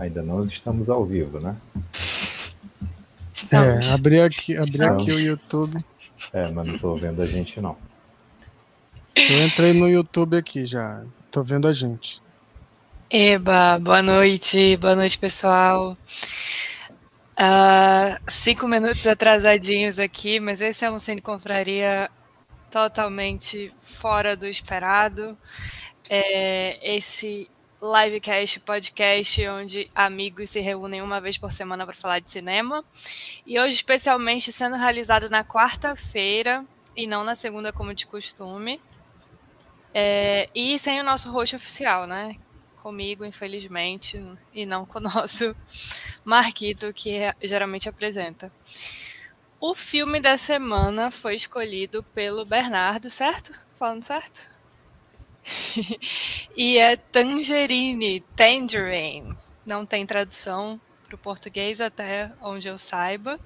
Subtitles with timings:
[0.00, 1.54] Ainda não estamos ao vivo, né?
[3.30, 3.90] Estamos.
[3.90, 5.84] É, abri aqui, abri aqui o YouTube.
[6.32, 7.76] É, mas não tô vendo a gente não.
[9.14, 11.04] Eu entrei no YouTube aqui já.
[11.30, 12.22] Tô vendo a gente.
[13.10, 15.94] Eba, boa noite, boa noite pessoal.
[17.38, 22.10] Uh, cinco minutos atrasadinhos aqui, mas esse é um Cine Confraria
[22.70, 25.36] totalmente fora do esperado.
[26.08, 27.50] É, esse
[27.82, 32.84] livecast, podcast, onde amigos se reúnem uma vez por semana para falar de cinema.
[33.46, 36.64] E hoje, especialmente, sendo realizado na quarta-feira
[36.96, 38.80] e não na segunda, como de costume.
[39.92, 42.36] É, e sem o nosso host oficial, né?
[42.82, 44.22] comigo, infelizmente,
[44.52, 45.54] e não com o nosso
[46.24, 48.52] Marquito, que geralmente apresenta.
[49.60, 53.52] O filme da semana foi escolhido pelo Bernardo, certo?
[53.74, 54.48] Falando certo?
[56.56, 59.36] e é Tangerine, Tangerine.
[59.64, 63.38] Não tem tradução para o português até onde eu saiba.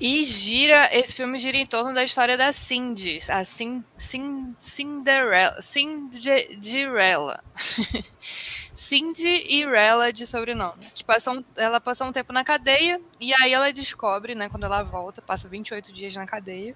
[0.00, 5.62] E gira, esse filme gira em torno da história da Cindy, a Cin, Cin, Cinderella,
[5.62, 7.44] Cinderella.
[8.74, 10.84] Cindy e Rella de sobrenome.
[10.94, 14.82] Que passam, ela passou um tempo na cadeia e aí ela descobre, né, quando ela
[14.82, 16.74] volta, passa 28 dias na cadeia.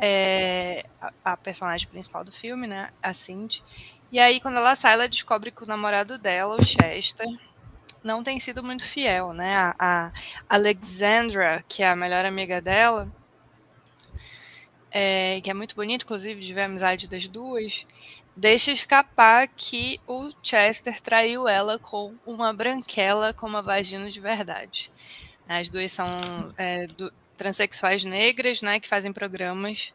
[0.00, 3.62] É, a, a personagem principal do filme, né, a Cindy.
[4.10, 7.28] E aí quando ela sai, ela descobre que o namorado dela, o Chester,
[8.04, 9.56] não tem sido muito fiel, né?
[9.56, 10.12] A, a
[10.48, 13.08] Alexandra, que é a melhor amiga dela,
[14.90, 17.86] é, que é muito bonita, inclusive, de ver a amizade das duas,
[18.36, 24.90] deixa escapar que o Chester traiu ela com uma branquela com uma vagina de verdade.
[25.48, 26.08] As duas são
[26.56, 27.12] é, do,
[27.42, 29.92] transexuais negras, né, que fazem programas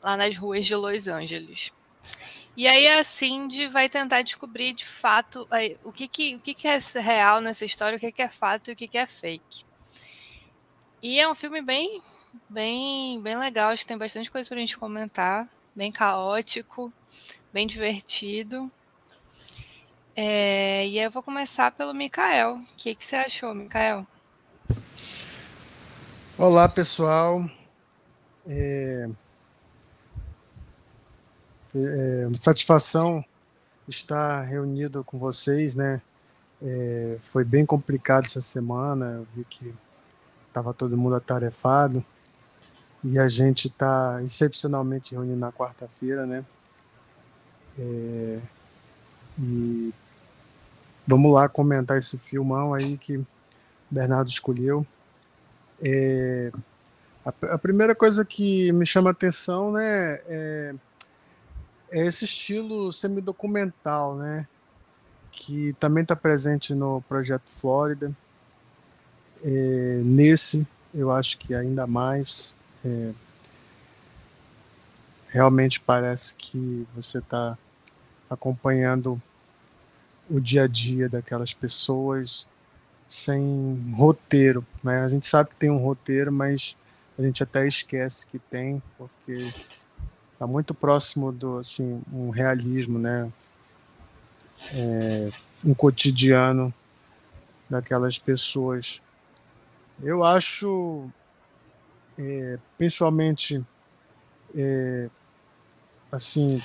[0.00, 1.72] lá nas ruas de Los Angeles.
[2.56, 5.48] E aí a Cindy vai tentar descobrir de fato
[5.82, 8.70] o que, que, o que, que é real nessa história, o que, que é fato
[8.70, 9.64] e o que, que é fake.
[11.02, 12.00] E é um filme bem,
[12.48, 16.92] bem, bem legal, acho que tem bastante coisa pra gente comentar, bem caótico,
[17.52, 18.70] bem divertido.
[20.14, 22.58] É, e eu vou começar pelo Mikael.
[22.58, 24.06] O que, que você achou, Mikael?
[26.38, 27.42] Olá, pessoal.
[28.46, 29.08] É,
[31.74, 33.24] é uma satisfação
[33.88, 36.02] estar reunido com vocês, né?
[36.60, 39.74] É, foi bem complicado essa semana, eu vi que
[40.46, 42.04] estava todo mundo atarefado
[43.02, 46.44] e a gente está excepcionalmente reunido na quarta-feira, né?
[47.78, 48.40] É,
[49.38, 49.90] e
[51.06, 53.24] vamos lá comentar esse filmão aí que
[53.90, 54.86] Bernardo escolheu.
[55.84, 56.52] É,
[57.24, 60.74] a, a, primeira coisa que me chama a atenção, né, é
[61.90, 64.46] é esse estilo semidocumental, né?
[65.30, 68.14] Que também está presente no Projeto Flórida.
[69.42, 72.56] É, nesse, eu acho que ainda mais.
[72.84, 73.12] É,
[75.28, 77.58] realmente parece que você está
[78.28, 79.20] acompanhando
[80.30, 82.48] o dia a dia daquelas pessoas
[83.08, 84.66] sem roteiro.
[84.82, 85.00] Né?
[85.04, 86.76] A gente sabe que tem um roteiro, mas
[87.18, 89.50] a gente até esquece que tem, porque
[90.32, 93.30] está muito próximo do assim um realismo, né?
[94.74, 95.30] É,
[95.64, 96.72] um cotidiano
[97.68, 99.02] daquelas pessoas.
[100.02, 101.08] Eu acho,
[102.18, 102.58] é,
[104.54, 105.08] é,
[106.12, 106.62] assim,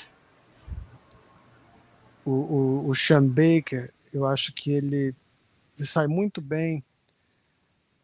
[2.25, 5.16] o, o, o Sean Baker, eu acho que ele,
[5.77, 6.83] ele sai muito bem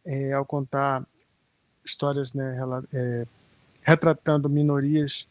[0.04, 1.06] é, ao contar
[1.84, 2.58] histórias, né,
[2.92, 3.26] é,
[3.82, 5.28] retratando minorias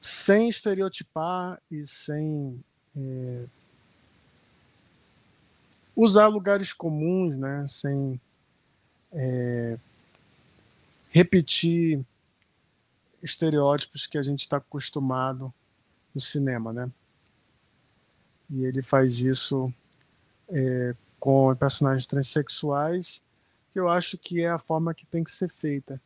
[0.00, 2.62] sem estereotipar e sem
[2.96, 3.44] é,
[5.98, 7.66] usar lugares comuns, né?
[7.66, 8.20] sem
[9.12, 9.76] é,
[11.10, 12.04] repetir
[13.20, 15.52] estereótipos que a gente está acostumado
[16.14, 16.88] no cinema, né?
[18.48, 19.72] E ele faz isso
[20.50, 23.22] é, com personagens transexuais,
[23.72, 26.00] que eu acho que é a forma que tem que ser feita,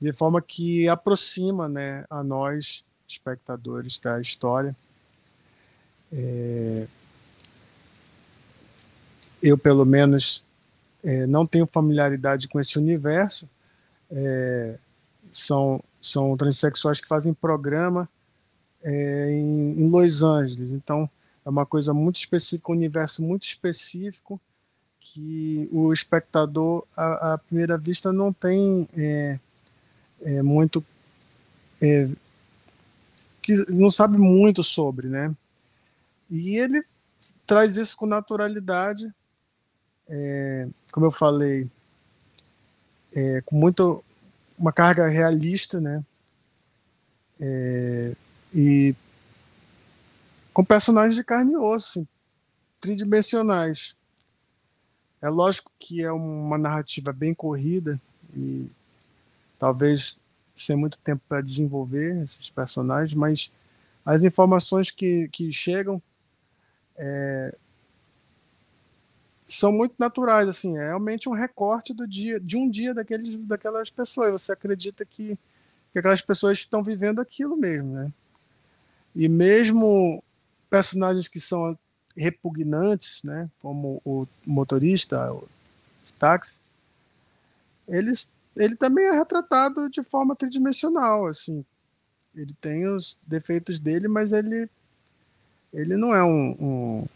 [0.00, 4.74] de forma que aproxima, né, a nós espectadores da história.
[6.12, 6.86] É,
[9.42, 10.44] eu, pelo menos,
[11.02, 13.48] é, não tenho familiaridade com esse universo.
[14.10, 14.78] É,
[15.30, 18.08] são, são transexuais que fazem programa
[18.82, 20.72] é, em, em, Los Angeles.
[20.72, 21.08] Então,
[21.44, 24.40] é uma coisa muito específica, um universo muito específico
[24.98, 29.38] que o espectador, à, à primeira vista, não tem é,
[30.22, 30.84] é, muito
[33.40, 35.34] que não sabe muito sobre, né?
[36.30, 36.82] E ele
[37.46, 39.12] traz isso com naturalidade,
[40.08, 41.68] é, como eu falei,
[43.12, 44.04] é, com muito
[44.58, 46.04] uma carga realista, né?
[47.40, 48.12] É,
[48.54, 48.94] e
[50.52, 52.08] com personagens de carne e osso, assim,
[52.80, 53.96] tridimensionais.
[55.22, 58.00] É lógico que é uma narrativa bem corrida
[58.34, 58.70] e
[59.58, 60.18] talvez
[60.54, 63.50] sem muito tempo para desenvolver esses personagens, mas
[64.04, 66.02] as informações que, que chegam
[66.96, 67.54] é,
[69.46, 73.90] são muito naturais, assim, é realmente um recorte do dia, de um dia daqueles, daquelas
[73.90, 74.30] pessoas.
[74.32, 75.38] Você acredita que,
[75.92, 78.12] que aquelas pessoas estão vivendo aquilo mesmo, né?
[79.14, 80.22] E mesmo
[80.70, 81.76] personagens que são
[82.16, 85.46] repugnantes, né, como o motorista, o
[86.18, 86.60] táxi,
[87.88, 91.64] eles, ele também é retratado de forma tridimensional, assim.
[92.34, 94.70] Ele tem os defeitos dele, mas ele,
[95.72, 97.06] ele não é um, um,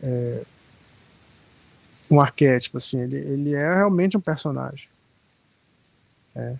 [0.00, 0.44] é,
[2.08, 3.00] um arquétipo, assim.
[3.02, 4.88] Ele, ele é realmente um personagem.
[6.36, 6.56] É.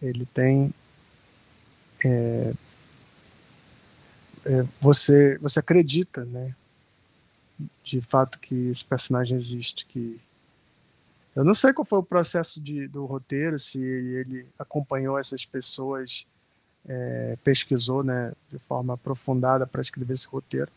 [0.00, 0.72] Ele tem
[2.04, 2.54] é,
[4.44, 6.54] é, você você acredita, né?
[7.84, 10.20] De fato que esse personagem existe, que
[11.34, 16.26] eu não sei qual foi o processo de, do roteiro, se ele acompanhou essas pessoas,
[16.86, 20.70] é, pesquisou, né, de forma aprofundada para escrever esse roteiro,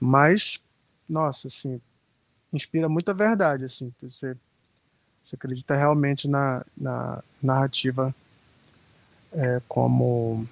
[0.00, 0.62] mas
[1.08, 1.80] nossa, assim,
[2.52, 4.36] inspira muita verdade, assim, você
[5.22, 8.14] você acredita realmente na, na narrativa
[9.32, 10.46] é, como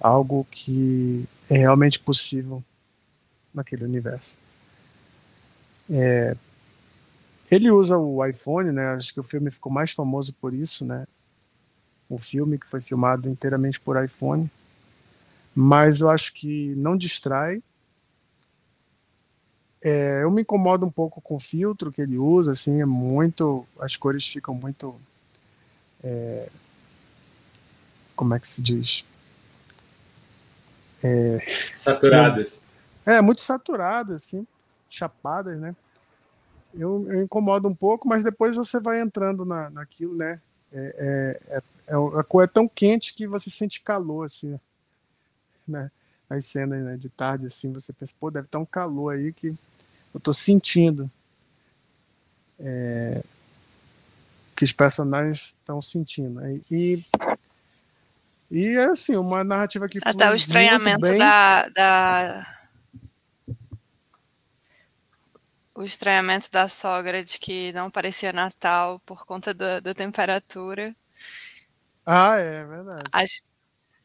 [0.00, 2.62] algo que é realmente possível
[3.52, 4.36] naquele universo.
[5.90, 6.36] É,
[7.50, 8.88] ele usa o iPhone, né?
[8.94, 11.06] Acho que o filme ficou mais famoso por isso, né?
[12.08, 14.50] O filme que foi filmado inteiramente por iPhone,
[15.54, 17.62] mas eu acho que não distrai.
[19.82, 23.66] É, eu me incomodo um pouco com o filtro que ele usa, assim, é muito,
[23.78, 24.94] as cores ficam muito,
[26.02, 26.48] é,
[28.16, 29.04] como é que se diz?
[31.04, 31.38] É,
[31.74, 32.62] saturadas.
[33.04, 34.46] É, muito saturadas, assim,
[34.88, 35.76] chapadas, né?
[36.72, 40.40] Eu, eu, incomodo um pouco, mas depois você vai entrando na, naquilo, né?
[40.72, 44.58] É, é, é, é a cor é tão quente que você sente calor, assim,
[45.68, 45.90] né?
[46.28, 49.54] As cenas né, de tarde, assim, você pensa, pô, deve estar um calor aí que
[50.14, 51.10] eu tô sentindo.
[52.58, 53.22] É,
[54.56, 56.40] que os personagens estão sentindo.
[56.40, 56.60] Né?
[56.70, 57.04] E
[58.54, 62.46] e é assim, uma narrativa que Até o estranhamento da, da,
[65.74, 70.94] O estranhamento da sogra de que não parecia Natal por conta da, da temperatura.
[72.06, 73.08] Ah, é verdade.
[73.12, 73.42] Acho,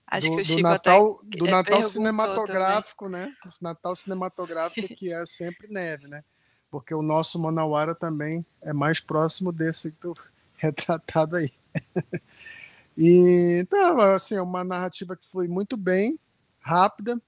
[0.08, 3.28] acho do, que o Chico Natal, até do Natal cinematográfico, também.
[3.28, 3.34] né?
[3.46, 6.24] O Natal cinematográfico que é sempre neve, né?
[6.72, 10.16] Porque o nosso Manauara também é mais próximo desse que tu
[10.58, 11.52] retratado aí.
[13.00, 16.20] E então, assim, é uma narrativa que foi muito bem,
[16.60, 17.20] rápida,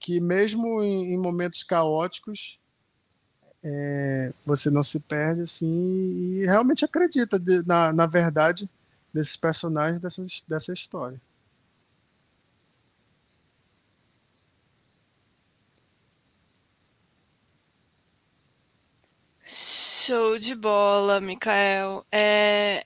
[0.00, 2.58] que mesmo em, em momentos caóticos
[3.62, 8.68] é, você não se perde assim e realmente acredita de, na, na verdade
[9.12, 11.20] desses personagens dessa, dessa história.
[19.44, 22.04] Show de bola, Mikael.
[22.10, 22.84] É,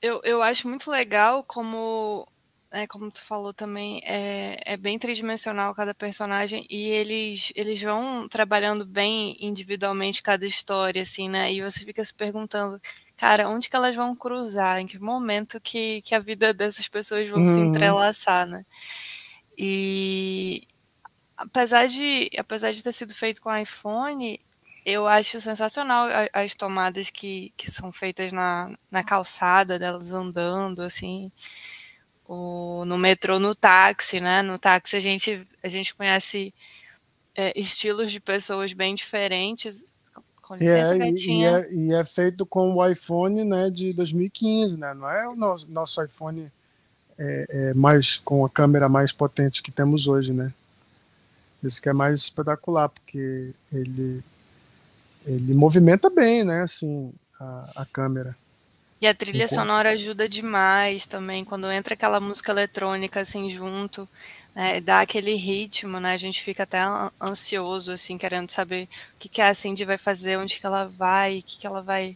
[0.00, 2.26] eu, eu acho muito legal como,
[2.70, 8.28] é, como tu falou também, é, é bem tridimensional cada personagem e eles, eles vão
[8.28, 11.52] trabalhando bem individualmente cada história, assim, né?
[11.52, 12.80] E você fica se perguntando,
[13.16, 14.80] cara, onde que elas vão cruzar?
[14.80, 17.46] Em que momento que, que a vida dessas pessoas vão uhum.
[17.46, 18.64] se entrelaçar, né?
[19.56, 20.66] E
[21.36, 24.40] apesar de, apesar de ter sido feito com iPhone,
[24.84, 31.30] eu acho sensacional as tomadas que, que são feitas na, na calçada, delas andando, assim,
[32.26, 34.42] o, no metrô, no táxi, né?
[34.42, 36.54] No táxi a gente, a gente conhece
[37.34, 39.84] é, estilos de pessoas bem diferentes.
[40.42, 44.94] Com licença, é, e, é, e é feito com o iPhone né, de 2015, né?
[44.94, 46.50] Não é o nosso, nosso iPhone
[47.18, 50.52] é, é mais com a câmera mais potente que temos hoje, né?
[51.62, 54.24] Isso que é mais espetacular, porque ele
[55.26, 58.36] ele movimenta bem, né, assim, a, a câmera.
[59.00, 64.06] E a trilha sonora ajuda demais também, quando entra aquela música eletrônica assim junto,
[64.54, 66.12] né, dá aquele ritmo, né?
[66.12, 66.80] A gente fica até
[67.20, 71.38] ansioso assim, querendo saber o que, que a Cindy vai fazer, onde que ela vai,
[71.38, 72.14] o que, que ela vai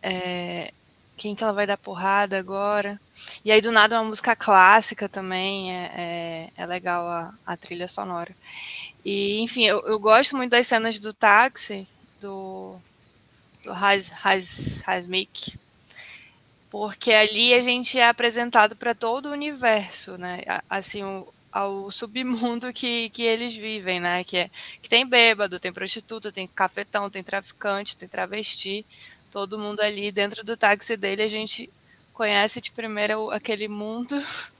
[0.00, 0.72] é,
[1.16, 3.00] quem que ela vai dar porrada agora.
[3.44, 7.86] E aí, do nada, uma música clássica também, é, é, é legal a, a, trilha
[7.86, 8.34] sonora.
[9.04, 11.86] E, enfim, eu, eu, gosto muito das cenas do táxi,
[12.20, 12.76] do,
[13.64, 15.58] do Hasmik,
[16.70, 20.42] porque ali a gente é apresentado para todo o universo, né?
[20.70, 24.24] Assim, o, ao submundo que, que eles vivem, né?
[24.24, 28.86] Que, é, que tem bêbado, tem prostituta, tem cafetão, tem traficante, tem travesti
[29.30, 31.68] todo mundo ali dentro do táxi dele, a gente
[32.12, 34.14] conhece de primeira aquele mundo.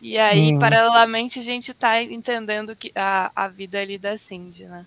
[0.00, 0.58] E aí, hum.
[0.58, 4.86] paralelamente, a gente está entendendo que a, a vida ali da Cindy, né?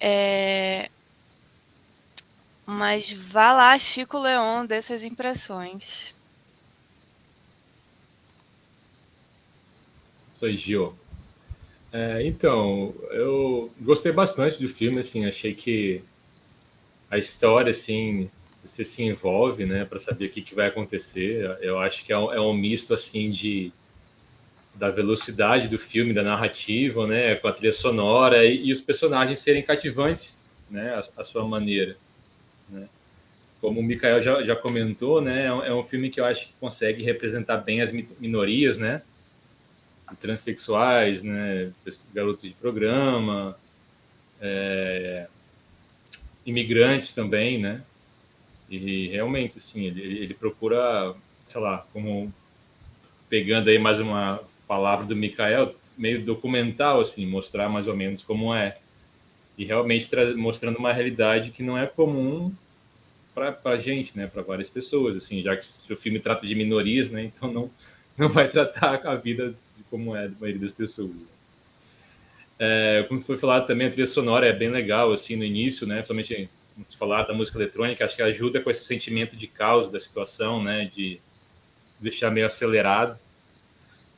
[0.00, 0.90] É...
[2.64, 6.16] Mas vá lá, Chico Leon, dê suas impressões.
[10.38, 10.94] Sou Gil.
[11.92, 16.02] É, então, eu gostei bastante do filme, assim, achei que
[17.10, 18.30] a história, assim,
[18.66, 21.58] você se envolve, né, para saber o que, que vai acontecer.
[21.60, 23.72] Eu acho que é um, é um misto, assim, de
[24.74, 29.38] da velocidade do filme, da narrativa, né, com a trilha sonora e, e os personagens
[29.38, 31.96] serem cativantes, né, a, a sua maneira,
[32.68, 32.86] né.
[33.58, 36.48] Como o Mikael já, já comentou, né, é um, é um filme que eu acho
[36.48, 39.00] que consegue representar bem as minorias, né,
[40.20, 41.72] transexuais, né,
[42.14, 43.56] garotos de programa,
[44.40, 45.26] é,
[46.44, 47.82] imigrantes também, né?
[48.68, 52.32] E realmente, assim, ele, ele procura, sei lá, como
[53.28, 58.54] pegando aí mais uma palavra do Mikael, meio documental, assim, mostrar mais ou menos como
[58.54, 58.76] é.
[59.56, 62.52] E realmente mostrando uma realidade que não é comum
[63.34, 67.10] para a gente, né, para várias pessoas, assim, já que o filme trata de minorias,
[67.10, 67.70] né, então não,
[68.16, 69.54] não vai tratar a vida
[69.90, 71.12] como é da maioria das pessoas.
[72.58, 75.96] É, como foi falado também, a trilha sonora é bem legal, assim, no início, né?
[75.96, 76.48] Principalmente
[76.98, 80.90] falar da música eletrônica, acho que ajuda com esse sentimento de caos da situação, né?
[80.92, 81.20] De
[82.00, 83.18] deixar meio acelerado,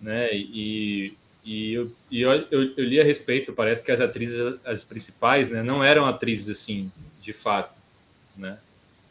[0.00, 0.34] né?
[0.34, 4.84] E, e, eu, e eu, eu, eu, li a respeito, parece que as atrizes, as
[4.84, 5.62] principais, né?
[5.62, 7.80] Não eram atrizes, assim, de fato,
[8.36, 8.58] né?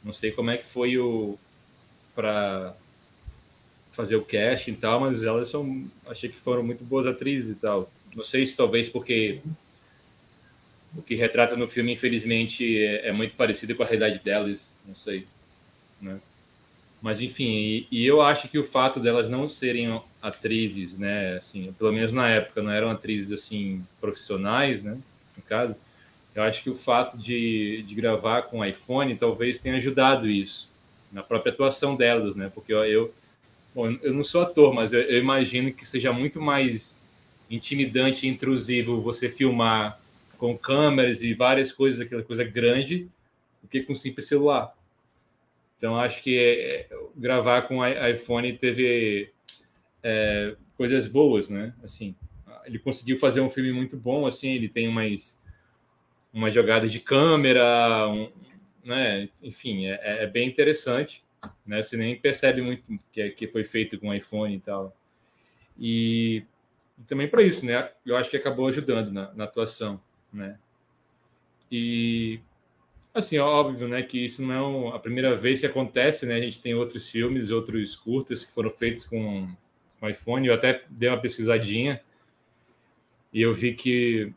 [0.04, 1.38] Não sei como é que foi o...
[2.16, 2.76] para
[3.92, 5.90] fazer o casting e tal, mas elas são...
[6.08, 9.40] Achei que foram muito boas atrizes e tal não sei se talvez porque
[10.98, 14.96] o que retrata no filme, infelizmente, é, é muito parecido com a realidade delas, não
[14.96, 15.28] sei.
[16.02, 16.20] Né?
[17.00, 21.72] Mas, enfim, e, e, eu acho que o fato delas não serem atrizes, né, assim,
[21.78, 24.98] pelo menos na época, não eram atrizes, assim, profissionais, né,
[25.36, 25.76] no caso,
[26.34, 30.72] eu acho que o fato de, de gravar com iPhone talvez tenha ajudado isso,
[31.12, 33.14] na própria atuação delas, né, porque eu, eu
[33.76, 37.00] bom, eu não sou ator, mas eu, eu imagino que seja muito mais
[37.50, 40.00] intimidante e intrusivo você filmar
[40.38, 43.10] com câmeras e várias coisas, aquela coisa grande,
[43.62, 44.76] do que com simples celular.
[45.78, 49.32] Então, acho que é, é, gravar com iPhone teve
[50.02, 51.74] é, coisas boas, né?
[51.84, 52.16] Assim,
[52.66, 55.42] ele conseguiu fazer um filme muito bom, assim, ele tem umas,
[56.34, 58.32] uma jogada de câmera, um,
[58.84, 59.30] né?
[59.44, 61.24] Enfim, é, é, bem interessante,
[61.66, 61.82] né?
[61.84, 64.96] Você nem percebe muito que, que foi feito com iPhone e tal.
[65.80, 66.44] E
[67.06, 67.92] também para isso, né?
[68.04, 70.02] Eu acho que acabou ajudando na, na atuação,
[70.38, 70.58] né?
[71.72, 72.40] E
[73.14, 76.36] assim, óbvio, né, que isso não é a primeira vez que acontece, né?
[76.36, 79.50] A gente tem outros filmes, outros curtas que foram feitos com,
[80.08, 80.48] iPhone.
[80.48, 82.00] Eu até dei uma pesquisadinha
[83.34, 84.32] e eu vi que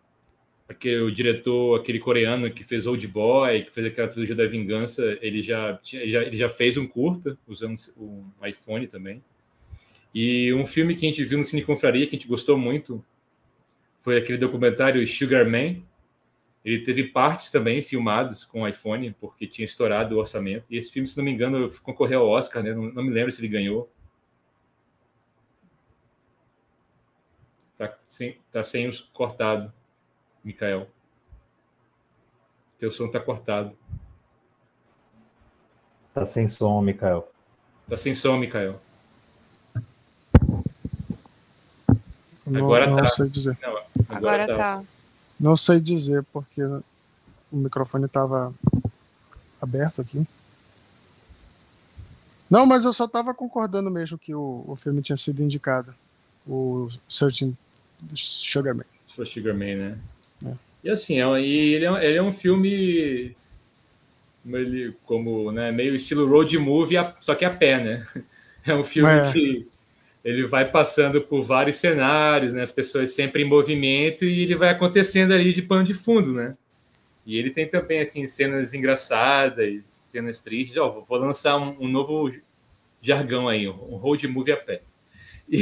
[0.69, 5.19] aquele, o diretor, aquele coreano que fez Old Boy, que fez aquela trilogia da vingança,
[5.21, 9.23] ele já, já, ele já fez um curta usando o iPhone também.
[10.15, 13.05] E um filme que a gente viu no Cine Confraria, que a gente gostou muito,
[14.01, 15.77] foi aquele documentário Sugar Man.
[16.65, 20.67] Ele teve partes também filmadas com iPhone, porque tinha estourado o orçamento.
[20.69, 22.75] E esse filme, se não me engano, concorreu ao Oscar, né?
[22.75, 23.91] Não, não me lembro se ele ganhou.
[27.79, 29.73] Tá sem, tá sem os cortado,
[30.45, 30.87] Mikael.
[32.79, 33.75] Teu som tá cortado.
[36.13, 37.31] Tá sem som, Mikael.
[37.89, 38.79] Tá sem som, Mikael.
[42.47, 43.07] Não, agora não tá.
[43.07, 43.57] sei dizer.
[43.63, 44.55] Não, agora, agora tá.
[44.55, 44.85] tá.
[45.41, 48.53] Não sei dizer, porque o microfone estava
[49.61, 50.27] aberto aqui.
[52.51, 55.95] Não, mas eu só estava concordando mesmo que o, o filme tinha sido indicado.
[56.47, 57.57] O Searching
[58.15, 58.85] Sugarman.
[59.09, 59.99] Sugarman, né?
[60.45, 60.53] É.
[60.85, 63.35] E assim, é, e ele, é, ele é um filme
[64.47, 68.07] ele, como né, meio estilo road movie, só que a pé, né?
[68.63, 69.33] É um filme é.
[69.33, 69.67] que
[70.25, 72.63] ele vai passando por vários cenários, né?
[72.63, 76.57] As pessoas sempre em movimento e ele vai acontecendo ali de pano de fundo, né?
[77.25, 80.77] E ele tem também assim cenas engraçadas, cenas tristes.
[80.77, 82.31] Ó, vou lançar um, um novo
[83.01, 84.83] jargão aí, um road movie a pé.
[85.53, 85.59] E,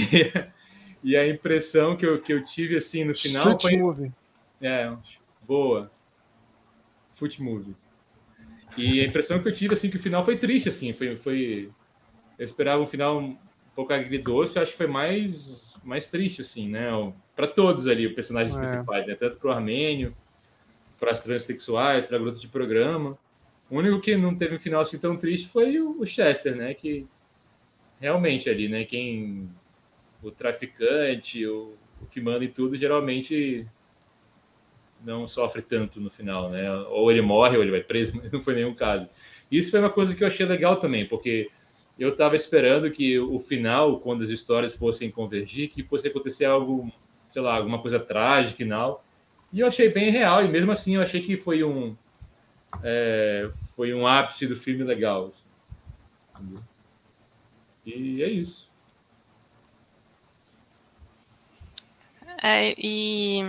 [1.03, 4.13] e a impressão que eu, que eu tive assim no final Street foi movie.
[4.61, 4.93] é,
[5.47, 5.91] boa.
[7.11, 7.89] Foot movies.
[8.77, 11.71] E a impressão que eu tive assim que o final foi triste assim, foi foi
[12.39, 13.35] eu esperava um final
[13.79, 16.89] pouco agridoce, acho que foi mais mais triste assim, né?
[17.37, 18.59] Para todos ali, os personagens É.
[18.59, 19.15] principais, né?
[19.15, 20.17] Tanto para o Armênio,
[20.99, 23.17] para as transexuais, para a garota de programa.
[23.71, 26.75] O único que não teve um final assim tão triste foi o Chester, né?
[26.75, 27.07] Que
[28.01, 28.85] realmente ali, né?
[28.85, 29.49] Quem
[30.25, 33.65] o traficante, o, o que manda em tudo, geralmente
[35.07, 36.69] não sofre tanto no final, né?
[36.89, 39.09] Ou ele morre ou ele vai preso, mas não foi nenhum caso.
[39.49, 41.49] Isso foi uma coisa que eu achei legal também, porque
[41.99, 46.93] eu estava esperando que o final, quando as histórias fossem convergir, que fosse acontecer algo,
[47.29, 49.05] sei lá, alguma coisa trágica e tal.
[49.53, 51.97] E eu achei bem real, e mesmo assim eu achei que foi um
[52.83, 55.27] é, foi um ápice do filme legal.
[55.27, 55.49] assim.
[57.85, 58.71] E é isso.
[62.43, 63.41] É, e,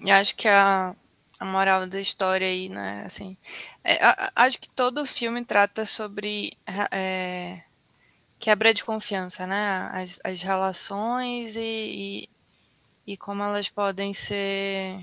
[0.00, 0.94] e acho que a,
[1.40, 3.36] a moral da história aí, né, assim,
[3.82, 6.56] é, a- acho que todo filme trata sobre
[6.92, 7.62] é,
[8.40, 12.28] quebra de confiança, né, as, as relações e,
[13.06, 14.98] e, e como elas podem ser,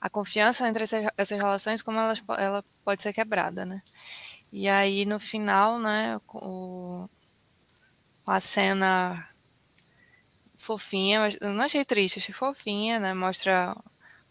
[0.00, 3.82] a confiança entre essas, essas relações, como elas, ela pode ser quebrada, né.
[4.52, 7.08] E aí, no final, né, o,
[8.26, 9.28] a cena
[10.56, 13.14] fofinha, eu não achei triste, achei fofinha, né?
[13.14, 13.76] Mostra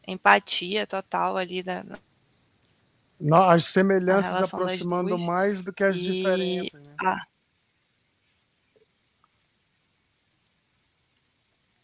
[0.08, 1.84] empatia total ali da.
[3.50, 6.96] As semelhanças aproximando mais do que as E- diferenças, né?
[7.00, 7.26] Ah,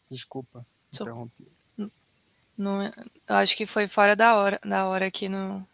[0.09, 1.47] Desculpa, Só- interrompi.
[2.57, 5.67] não, eu acho que foi fora da hora, da hora que não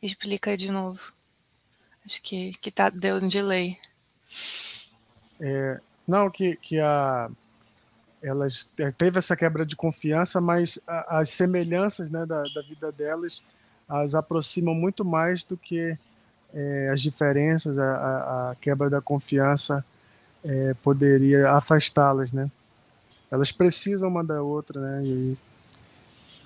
[0.00, 1.12] explica de novo.
[2.06, 3.76] Acho que, que tá, deu um delay.
[6.06, 7.28] Não, que, que a,
[8.22, 13.42] elas é, teve essa quebra de confiança, mas as semelhanças né, da, da vida delas
[13.88, 15.96] as aproximam muito mais do que
[16.52, 19.84] é, as diferenças, a, a- a quebra da confiança
[20.44, 22.50] é, poderia afastá-las, né?
[23.30, 25.04] Elas precisam uma da outra, né?
[25.04, 25.36] E,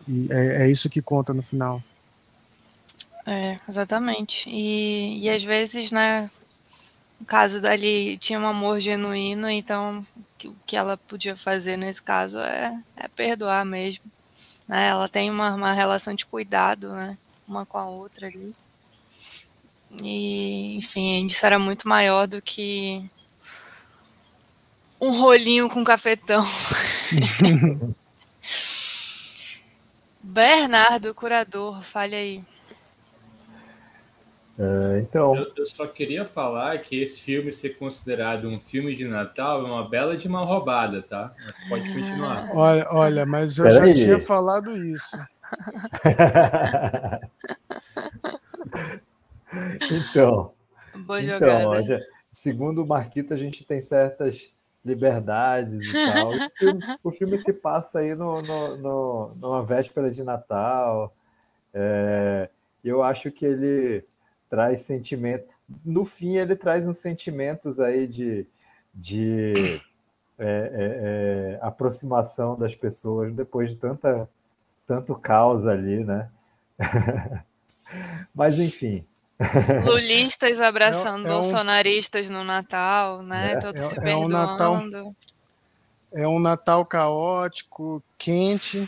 [0.08, 1.82] e é, é isso que conta no final.
[3.26, 4.48] É, exatamente.
[4.50, 6.28] E, e às vezes, né,
[7.22, 10.04] no caso dali tinha um amor genuíno, então
[10.44, 14.04] o que ela podia fazer nesse caso é, é perdoar mesmo.
[14.66, 14.88] Né?
[14.88, 18.52] Ela tem uma, uma relação de cuidado, né, uma com a outra ali.
[20.02, 23.08] E, enfim, isso era muito maior do que
[25.00, 26.44] um rolinho com cafetão.
[30.20, 32.44] Bernardo, curador, fale aí.
[34.58, 39.06] É, então, Eu, eu só queria falar que esse filme ser considerado um filme de
[39.08, 41.34] Natal é uma bela de uma roubada, tá?
[41.42, 42.48] Mas pode continuar.
[42.54, 43.94] Olha, olha mas eu Pera já aí.
[43.94, 45.16] tinha falado isso.
[49.90, 50.52] então,
[51.06, 51.82] Boa então jogada.
[51.82, 54.50] já- segundo o Marquito, a gente tem certas
[54.84, 56.34] liberdades e tal.
[56.34, 61.14] O filme, o filme se passa aí no, no, no- numa véspera de Natal.
[61.72, 62.48] É,
[62.84, 64.04] eu acho que ele
[64.52, 65.46] traz sentimento.
[65.82, 68.46] No fim, ele traz uns sentimentos aí de,
[68.94, 69.54] de
[70.38, 74.28] é, é, é, aproximação das pessoas depois de tanta,
[74.86, 76.28] tanto caos ali, né?
[78.34, 79.06] Mas enfim,
[79.86, 83.52] Lulistas abraçando É- é um- bolsonaristas no Natal, né?
[83.52, 83.56] É.
[83.56, 85.16] Todos É- se é um Natal- perdoando.
[86.14, 88.86] É um Natal caótico, quente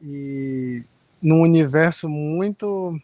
[0.00, 0.84] e
[1.20, 2.96] num universo muito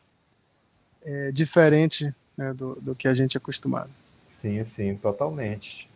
[1.04, 3.90] é, diferente né, do, do que a gente é acostumado.
[4.26, 5.88] Sim, sim, totalmente.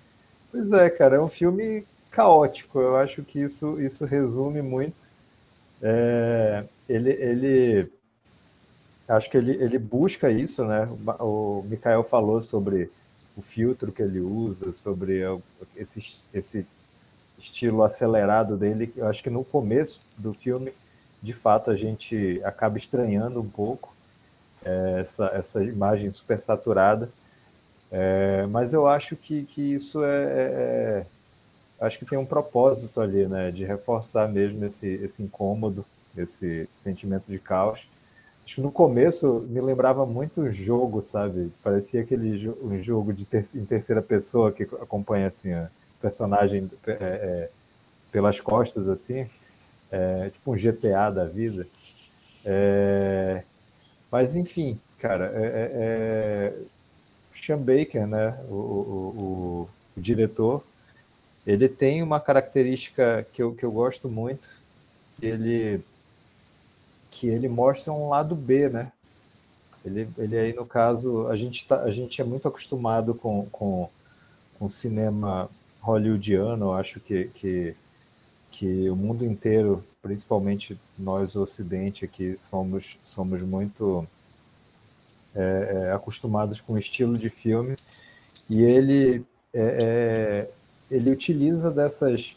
[0.53, 2.79] Pois é, cara, é um filme caótico.
[2.79, 5.09] Eu acho que isso, isso resume muito.
[5.83, 7.93] É, ele, ele,
[9.09, 10.89] acho que ele, ele busca isso, né?
[11.19, 12.91] O Mikael falou sobre
[13.37, 15.23] o filtro que ele usa, sobre
[15.75, 16.67] esse, esse
[17.39, 18.93] estilo acelerado dele.
[18.97, 20.73] Eu acho que no começo do filme,
[21.23, 23.94] de fato, a gente acaba estranhando um pouco
[24.65, 27.11] é, essa, essa imagem super saturada.
[28.13, 31.07] É, mas eu acho que, que isso é, é- é-
[31.81, 33.51] Acho que tem um propósito ali, né?
[33.51, 35.85] De reforçar mesmo esse, esse incômodo,
[36.17, 37.89] esse sentimento de caos.
[38.47, 41.53] Acho que no começo me lembrava muito jogo, sabe?
[41.63, 46.93] Parecia aquele um jogo de ter- em terceira pessoa que acompanha assim, a personagem é,
[46.93, 47.51] é,
[48.13, 49.29] pelas costas, assim.
[50.33, 51.67] Tipo um GTA da vida.
[52.45, 53.45] É,
[54.15, 56.55] mas, enfim, cara, é, é, é
[57.35, 60.63] Sean Baker, né, o, o, o, o, diretor,
[61.45, 64.49] ele tem uma característica que eu, que eu gosto muito,
[65.19, 65.83] que ele,
[67.11, 68.93] que ele mostra um lado B, né?
[69.85, 73.91] Ele, ele aí, no caso, a gente, tá, a gente é muito acostumado com, com,
[74.61, 75.51] com cinema
[75.81, 77.75] hollywoodiano, eu acho que, que,
[78.55, 84.07] que o mundo inteiro, principalmente nós, Ocidente, aqui, somos, somos muito
[85.35, 87.75] é, é, acostumados com o estilo de filme,
[88.49, 90.51] e ele, é, é
[90.89, 92.37] ele utiliza dessas,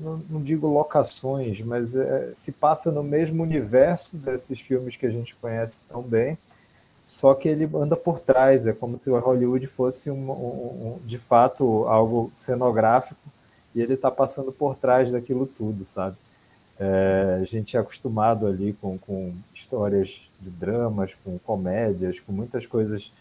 [0.00, 5.10] não, não digo locações, mas é, se passa no mesmo universo desses filmes que a
[5.10, 6.38] gente conhece tão bem,
[7.04, 11.06] só que ele anda por trás, é como se o Hollywood fosse um, um, um
[11.06, 13.20] de fato algo cenográfico
[13.74, 16.16] e ele está passando por trás daquilo tudo, sabe?
[16.78, 22.66] É, a gente é acostumado ali com, com, histórias de dramas, com comédias, com muitas
[22.66, 23.12] coisas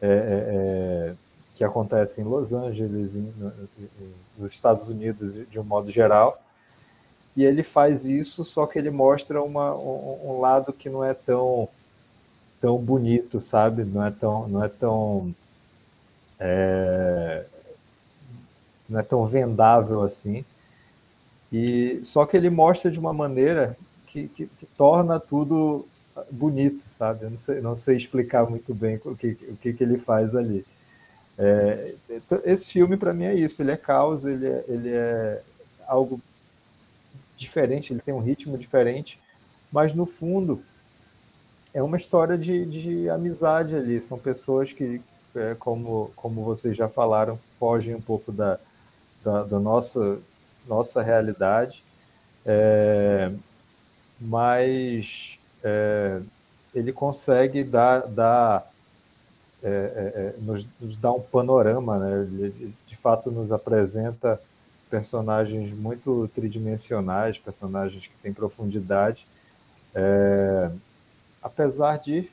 [0.00, 1.14] é, é, é
[1.54, 3.32] que acontecem em Los Angeles, em,
[4.36, 6.42] nos Estados Unidos de um modo geral.
[7.34, 11.14] E ele faz isso, só que ele mostra uma, um, um lado que não é
[11.14, 11.68] tão
[12.60, 13.84] tão bonito, sabe?
[13.84, 15.34] Não é tão, não é tão,
[16.38, 17.44] é,
[18.88, 20.44] não é tão vendável assim.
[21.52, 25.86] E só que ele mostra de uma maneira que, que, que torna tudo
[26.30, 27.24] bonito, sabe?
[27.24, 30.34] Eu não sei, não sei explicar muito bem o que, o que, que ele faz
[30.34, 30.64] ali.
[31.38, 33.62] É, então, esse filme para mim é isso.
[33.62, 35.42] Ele é caos, ele é, ele é
[35.86, 36.20] algo
[37.36, 39.20] diferente, ele tem um ritmo diferente,
[39.70, 40.62] mas no fundo
[41.74, 44.00] é uma história de, de amizade ali.
[44.00, 45.00] São pessoas que,
[45.34, 48.58] é, como, como vocês já falaram, fogem um pouco da,
[49.26, 50.20] da, da nossa,
[50.68, 51.82] nossa realidade,
[52.44, 53.32] é,
[54.20, 56.20] mas é,
[56.72, 58.70] ele consegue dar, dar
[59.64, 62.22] é, é, é, nos, nos dar um panorama, né?
[62.22, 64.40] Ele, de fato nos apresenta
[64.88, 69.26] personagens muito tridimensionais, personagens que têm profundidade.
[69.92, 70.70] É,
[71.42, 72.30] apesar de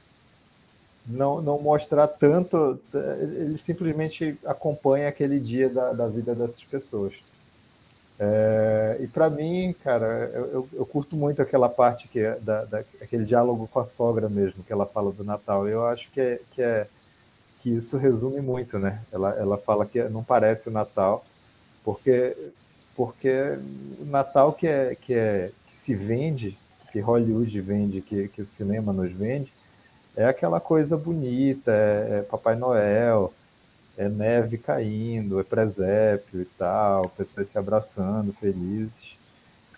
[1.06, 7.14] não, não mostrar tanto, ele simplesmente acompanha aquele dia da, da vida dessas pessoas.
[8.20, 12.80] É, e para mim, cara, eu, eu, curto muito aquela parte que é da, da,
[13.02, 15.68] aquele diálogo com a sogra mesmo, que ela fala do Natal.
[15.68, 16.88] Eu acho que é, que é
[17.62, 19.02] que isso resume muito, né?
[19.12, 21.26] Ela, ela fala que não parece o Natal,
[21.84, 22.36] porque
[22.96, 23.58] porque
[24.00, 26.58] o Natal que é que é que se vende
[26.92, 29.52] que Hollywood vende, que, que o cinema nos vende,
[30.16, 33.34] é aquela coisa bonita, é, é Papai Noel,
[33.98, 39.16] é neve caindo, é presépio e tal, pessoas se abraçando, felizes.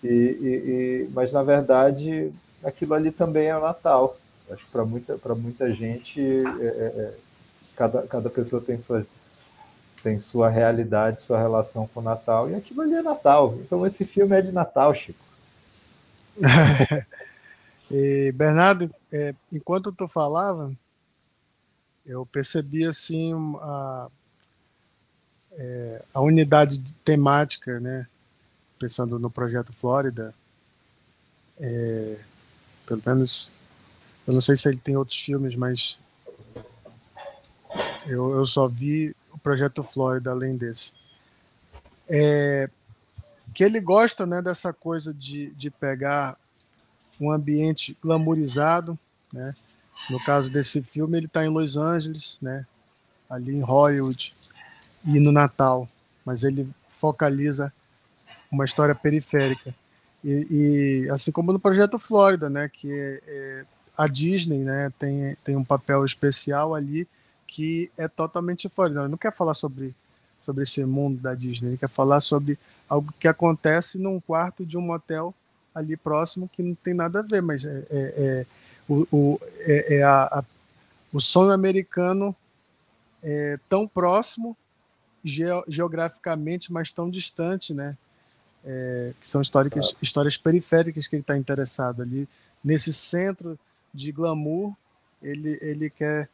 [0.04, 2.32] E, e, e, mas, na verdade,
[2.64, 4.18] aquilo ali também é o Natal.
[4.50, 7.18] Acho que para muita, muita gente, é, é, é,
[7.76, 9.06] cada, cada pessoa tem sua,
[10.04, 13.56] tem sua realidade, sua relação com o Natal, e aquilo ali é Natal.
[13.60, 15.26] Então, esse filme é de Natal, Chico.
[17.90, 20.76] e, Bernardo, é, enquanto tu falava,
[22.06, 24.08] eu percebi assim a,
[25.54, 28.08] é, a unidade temática, né?
[28.80, 30.34] Pensando no projeto Flórida,
[31.58, 32.20] é,
[32.86, 33.54] pelo menos,
[34.28, 35.98] eu não sei se ele tem outros filmes, mas
[38.06, 40.94] eu, eu só vi o projeto Flórida além desse.
[42.08, 42.70] É,
[43.54, 46.38] que ele gosta né, dessa coisa de, de pegar
[47.20, 48.98] um ambiente glamourizado,
[49.32, 49.56] né?
[50.10, 52.66] No caso desse filme, ele está em Los Angeles, né?
[53.30, 54.36] Ali em Hollywood
[55.06, 55.88] e no Natal,
[56.26, 57.72] mas ele focaliza
[58.52, 59.74] uma história periférica
[60.24, 62.68] e, e assim como no projeto Flórida, né?
[62.68, 63.66] Que é, é,
[63.98, 64.92] a Disney, né?
[64.98, 67.08] Tem tem um papel especial ali
[67.48, 68.92] que é totalmente fora.
[68.92, 69.96] Ele não quer falar sobre
[70.42, 74.78] sobre esse mundo da Disney, ele quer falar sobre algo que acontece num quarto de
[74.78, 75.34] um motel
[75.76, 78.46] ali próximo que não tem nada a ver, mas é, é, é
[78.88, 80.44] o, o, é, é a, a,
[81.12, 82.34] o sonho americano
[83.22, 84.56] é tão próximo
[85.68, 87.98] geograficamente, mas tão distante, né?
[88.64, 92.28] É, que são históricas, histórias periféricas que ele está interessado ali.
[92.64, 93.60] Nesse centro
[93.94, 94.74] de glamour,
[95.22, 96.30] ele, ele quer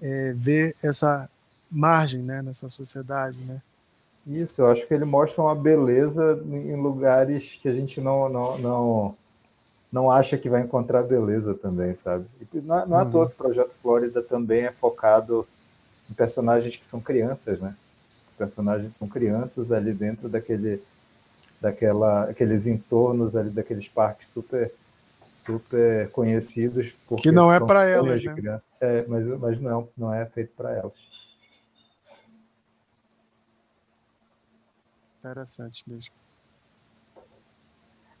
[0.00, 1.28] é, ver essa
[1.70, 3.60] margem né, nessa sociedade, né?
[4.26, 8.58] Isso, eu acho que ele mostra uma beleza em lugares que a gente não, não,
[8.58, 9.16] não,
[9.92, 12.26] não acha que vai encontrar beleza também, sabe?
[12.52, 13.28] E não, não é à toa uhum.
[13.28, 15.46] que o Projeto Flórida também é focado
[16.10, 17.76] em personagens que são crianças, né?
[18.36, 20.82] Personagens são crianças ali dentro daquele,
[21.60, 24.72] daquela, aqueles entornos ali daqueles parques super
[25.30, 28.58] super conhecidos que não é para elas, né?
[28.80, 31.25] É, mas, mas não, não é feito para elas.
[35.26, 36.14] Interessante mesmo.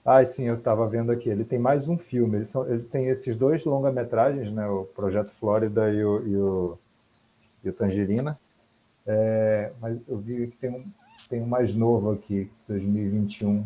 [0.04, 1.28] Ah, sim, eu estava vendo aqui.
[1.28, 2.38] Ele tem mais um filme.
[2.38, 4.66] Ele, são, ele tem esses dois longa-metragens, né?
[4.66, 6.78] O Projeto Flórida e o, e o,
[7.64, 8.38] e o Tangerina.
[9.06, 10.84] É, mas eu vi que tem um,
[11.28, 13.64] tem um mais novo aqui, 2021,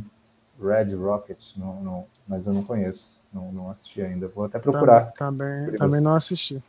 [0.60, 4.28] Red Rocket, não, não, mas eu não conheço, não, não assisti ainda.
[4.28, 5.12] Vou até procurar.
[5.12, 6.62] Também, também, também não assisti.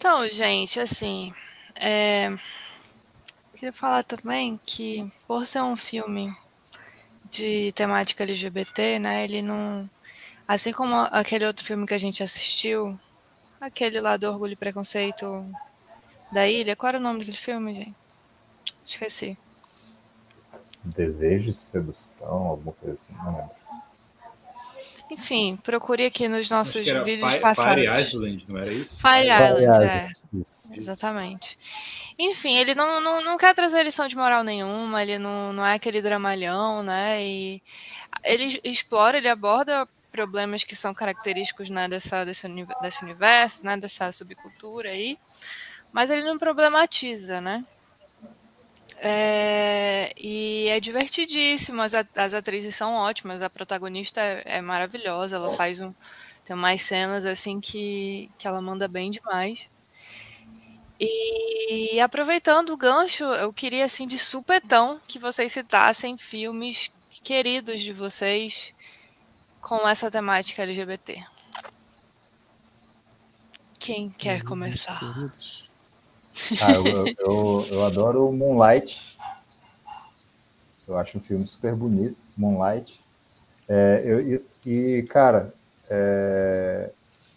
[0.00, 1.30] Então, gente, assim,
[1.76, 2.34] é...
[3.52, 6.34] queria falar também que por ser um filme
[7.30, 9.88] de temática LGBT, né, ele não,
[10.48, 12.98] assim como aquele outro filme que a gente assistiu,
[13.60, 15.46] aquele lá do Orgulho e Preconceito
[16.32, 17.94] da Ilha, qual era o nome daquele filme, gente?
[18.82, 19.36] Esqueci.
[20.82, 23.59] Desejo e sedução, alguma coisa assim, não lembro.
[25.10, 27.82] Enfim, procure aqui nos nossos vídeos Fire, passados.
[27.82, 28.96] Fire Island, não era isso?
[28.96, 30.12] Fire, Fire Island, Island, é.
[30.34, 30.74] Isso.
[30.74, 31.58] Exatamente.
[32.18, 35.74] Enfim, ele não, não, não quer trazer lição de moral nenhuma, ele não, não é
[35.74, 37.22] aquele dramalhão, né?
[37.22, 37.62] E
[38.22, 42.46] ele explora, ele aborda problemas que são característicos né, dessa, desse,
[42.82, 45.16] desse universo, né, dessa subcultura aí,
[45.92, 47.64] mas ele não problematiza, né?
[49.02, 55.54] É, e é divertidíssimo, as, as atrizes são ótimas, a protagonista é, é, maravilhosa, ela
[55.54, 55.94] faz um.
[56.44, 59.70] Tem mais cenas assim que, que ela manda bem demais.
[60.98, 66.92] E aproveitando o gancho, eu queria assim de supetão que vocês citassem filmes
[67.24, 68.74] queridos de vocês
[69.62, 71.24] com essa temática LGBT.
[73.78, 74.98] Quem quer começar?
[74.98, 75.69] Queridos.
[76.60, 79.16] Ah, eu, eu, eu, adoro Moonlight.
[80.86, 83.00] Eu acho um filme super bonito, Moonlight.
[83.68, 85.54] É, eu, e, cara,
[85.88, 86.90] é,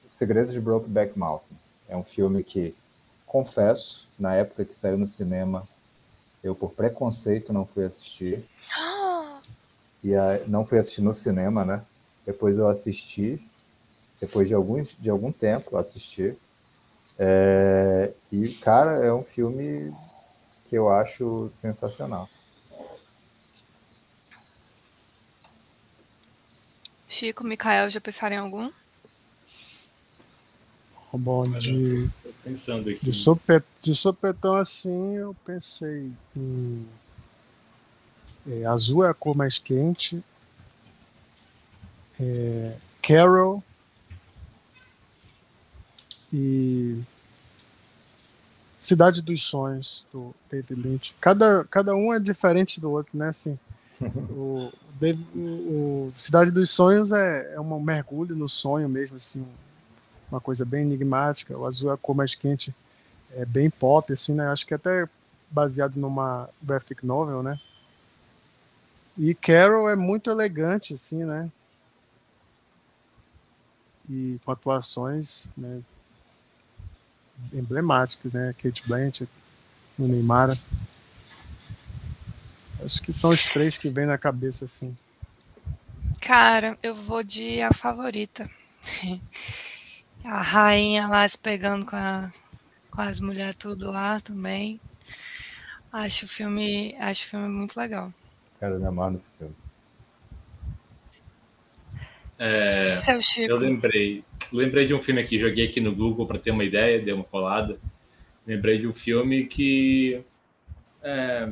[0.07, 1.57] Os Segredos de Brokeback Mountain.
[1.87, 2.73] É um filme que,
[3.25, 5.67] confesso, na época que saiu no cinema,
[6.43, 8.43] eu, por preconceito, não fui assistir.
[10.03, 11.81] E a, não fui assistir no cinema, né?
[12.25, 13.41] Depois eu assisti.
[14.19, 16.35] Depois de, alguns, de algum tempo eu assisti.
[17.17, 19.93] É, e, cara, é um filme
[20.67, 22.27] que eu acho sensacional.
[27.07, 28.71] Chico, Mikael, já pensaram em algum?
[31.13, 32.09] Bom, de,
[32.43, 33.05] pensando aqui.
[33.05, 36.87] De, sopet, de sopetão assim, eu pensei em.
[38.47, 40.23] É, azul é a cor mais quente.
[42.19, 43.63] É, Carol
[46.33, 46.99] e
[48.79, 51.15] Cidade dos Sonhos, do David Lynch.
[51.21, 53.29] Cada, cada um é diferente do outro, né?
[53.29, 53.57] Assim,
[54.01, 59.47] o, David, o, Cidade dos Sonhos é, é um mergulho no sonho mesmo, assim,
[60.29, 61.55] uma coisa bem enigmática.
[61.55, 62.75] O azul é a cor mais quente,
[63.31, 64.47] é bem pop, assim, né?
[64.47, 65.07] Acho que até
[65.51, 67.59] baseado numa graphic novel, né?
[69.15, 71.49] E Carol é muito elegante, assim, né?
[74.09, 75.81] E com atuações, né?
[77.53, 78.53] Emblemáticos, né?
[78.61, 79.29] Kate Blanchett,
[79.97, 80.57] o Neymar.
[82.83, 84.95] Acho que são os três que vêm na cabeça, assim.
[86.21, 88.49] Cara, eu vou de a favorita.
[90.23, 92.31] A rainha lá se pegando com, a,
[92.89, 94.79] com as mulheres tudo lá também.
[95.91, 98.13] Acho o filme, acho o filme muito legal.
[98.57, 99.53] Cara, eu me amarro nesse filme.
[102.37, 103.51] É, Seu Chico.
[103.51, 107.01] Eu lembrei lembrei de um filme aqui, joguei aqui no Google para ter uma ideia,
[107.01, 107.79] dei uma colada.
[108.45, 110.21] Lembrei de um filme que.
[111.01, 111.49] É,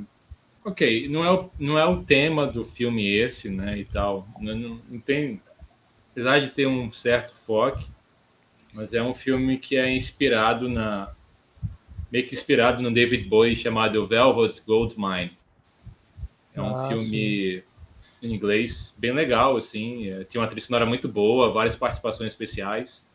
[0.63, 3.79] ok, não é, o, não é o tema do filme esse, né?
[3.79, 4.27] E tal.
[4.39, 5.41] Não, não, não tem.
[6.11, 7.83] Apesar de ter um certo foco,
[8.73, 11.13] mas é um filme que é inspirado na.
[12.11, 15.37] meio que inspirado no David Bowie chamado Velvet Goldmine.
[16.53, 16.99] É um ah, filme.
[16.99, 17.70] Sim
[18.21, 20.09] em inglês, bem legal, assim.
[20.09, 23.05] É, tinha uma trilha sonora muito boa, várias participações especiais.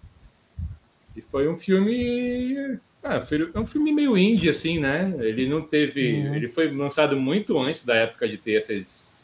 [1.14, 2.78] E foi um filme.
[3.02, 5.14] Ah, foi um filme meio indie, assim, né?
[5.20, 6.14] Ele não teve.
[6.14, 6.34] Uhum.
[6.34, 9.16] Ele foi lançado muito antes da época de ter essas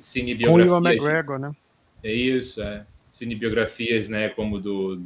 [0.00, 0.68] cinebiografias.
[0.68, 1.52] Com o McGregor, né?
[2.02, 2.84] É isso, é.
[3.10, 4.28] Cinebiografias, né?
[4.28, 5.00] Como do,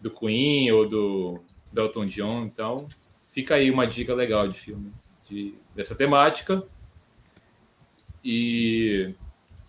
[0.00, 1.40] do Queen ou do,
[1.72, 2.44] do Elton John.
[2.44, 2.88] Então,
[3.32, 4.90] fica aí uma dica legal de filme
[5.28, 6.62] de, dessa temática.
[8.28, 9.14] E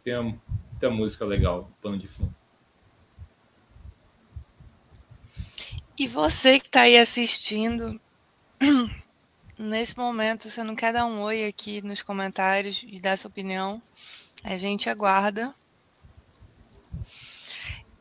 [0.03, 2.33] tem muita música legal, pano de fundo.
[5.95, 8.01] E você que está aí assistindo,
[9.59, 13.79] nesse momento você não quer dar um oi aqui nos comentários e dar sua opinião,
[14.43, 15.53] a gente aguarda.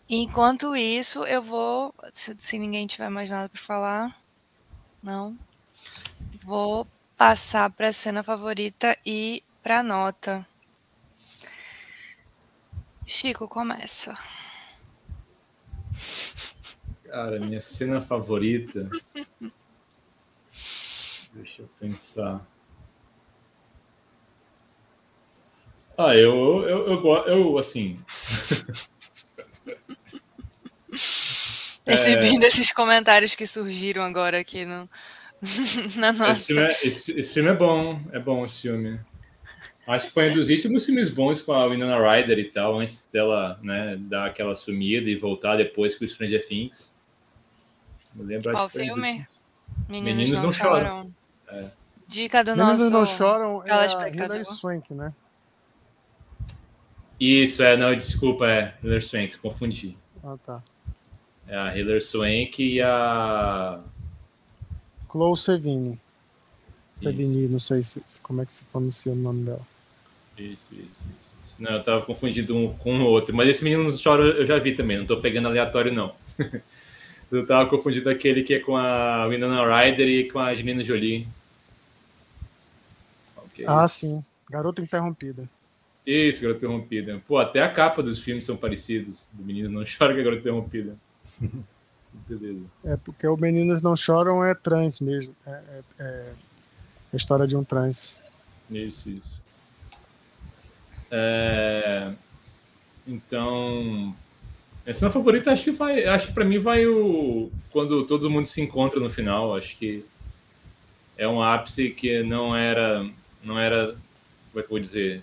[0.09, 4.23] Enquanto isso, eu vou, se, se ninguém tiver mais nada para falar,
[5.03, 5.37] não,
[6.43, 10.47] vou passar para a cena favorita e para a nota.
[13.05, 14.15] Chico, começa.
[17.03, 18.89] Cara, minha cena favorita.
[21.33, 22.47] Deixa eu pensar.
[25.99, 28.01] Ah, eu, eu, eu, eu assim.
[31.85, 32.47] Exibindo é...
[32.47, 34.89] esses comentários que surgiram agora aqui no,
[35.99, 36.31] na nossa.
[36.31, 39.05] Esse filme, é, esse, esse filme é bom, é bom esse filme.
[39.87, 43.09] Acho que foi um dos últimos filmes bons com a Winona Ryder e tal, antes
[43.13, 46.93] dela né, dar aquela sumida e voltar depois com os Stranger Things.
[48.19, 49.27] Eu lembro, Qual filme?
[49.89, 50.87] Meninos, Meninos, não, não choram.
[50.87, 51.15] choram.
[51.49, 51.71] É.
[52.09, 52.93] Dica do Meninos nosso...
[52.93, 55.13] não choram é a Hilary Swank, né?
[57.21, 59.97] Isso, é, não, desculpa, é Hilary Swank, confundi.
[60.25, 60.63] Ah, tá.
[61.47, 63.81] É a Hilary Swank e a...
[65.09, 66.01] Chloe Sevigny.
[66.93, 69.76] Sevigny, não sei se, como é que se pronuncia o nome dela.
[70.39, 71.37] Isso, isso, isso.
[71.59, 73.35] Não, eu tava confundido um com o outro.
[73.35, 76.15] Mas esse menino não chora eu já vi também, não tô pegando aleatório, não.
[77.33, 81.27] eu tava confundido aquele que é com a Winona Ryder e com a Angelina Jolie.
[83.49, 83.65] Okay.
[83.67, 84.23] Ah, sim.
[84.51, 85.49] Garota Interrompida.
[86.07, 87.23] Isso, Garota Interrompida.
[87.27, 89.27] Pô, até a capa dos filmes são parecidos.
[89.33, 90.97] Do Meninos Não Choram que é Garota Interrompida.
[92.29, 92.65] Beleza.
[92.85, 95.35] É porque o Meninos Não Choram é trans mesmo.
[95.47, 96.33] É, é, é
[97.13, 98.23] a história de um trans.
[98.71, 99.46] Isso, isso.
[101.11, 102.13] É...
[103.07, 104.15] Então,
[104.87, 108.47] a cena favorita acho que vai, acho que para mim vai o quando todo mundo
[108.47, 110.05] se encontra no final, acho que
[111.17, 113.09] é um ápice que não era
[113.43, 113.97] não era,
[114.51, 115.23] como é que eu vou dizer,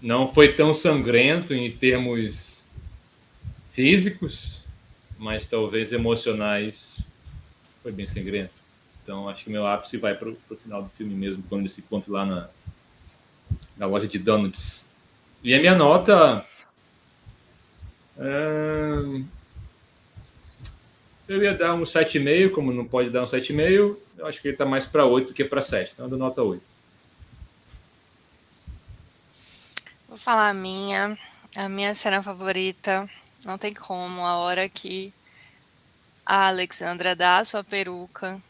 [0.00, 2.66] não foi tão sangrento em termos
[3.70, 4.64] físicos,
[5.18, 6.98] mas talvez emocionais
[7.82, 8.52] foi bem sangrento.
[9.02, 11.80] Então acho que meu ápice vai para o final do filme mesmo, quando ele se
[11.80, 12.48] encontra lá na,
[13.76, 14.86] na loja de donuts.
[15.42, 16.44] E a minha nota.
[18.18, 19.22] É...
[21.28, 24.54] Eu ia dar um 7,5, como não pode dar um 7,5, eu acho que ele
[24.54, 25.92] está mais para 8 do que para 7.
[25.92, 26.62] Então eu dou nota 8.
[30.08, 31.18] Vou falar a minha.
[31.56, 33.08] A minha cena favorita.
[33.44, 34.24] Não tem como.
[34.24, 35.12] A hora que
[36.24, 38.40] a Alexandra dá a sua peruca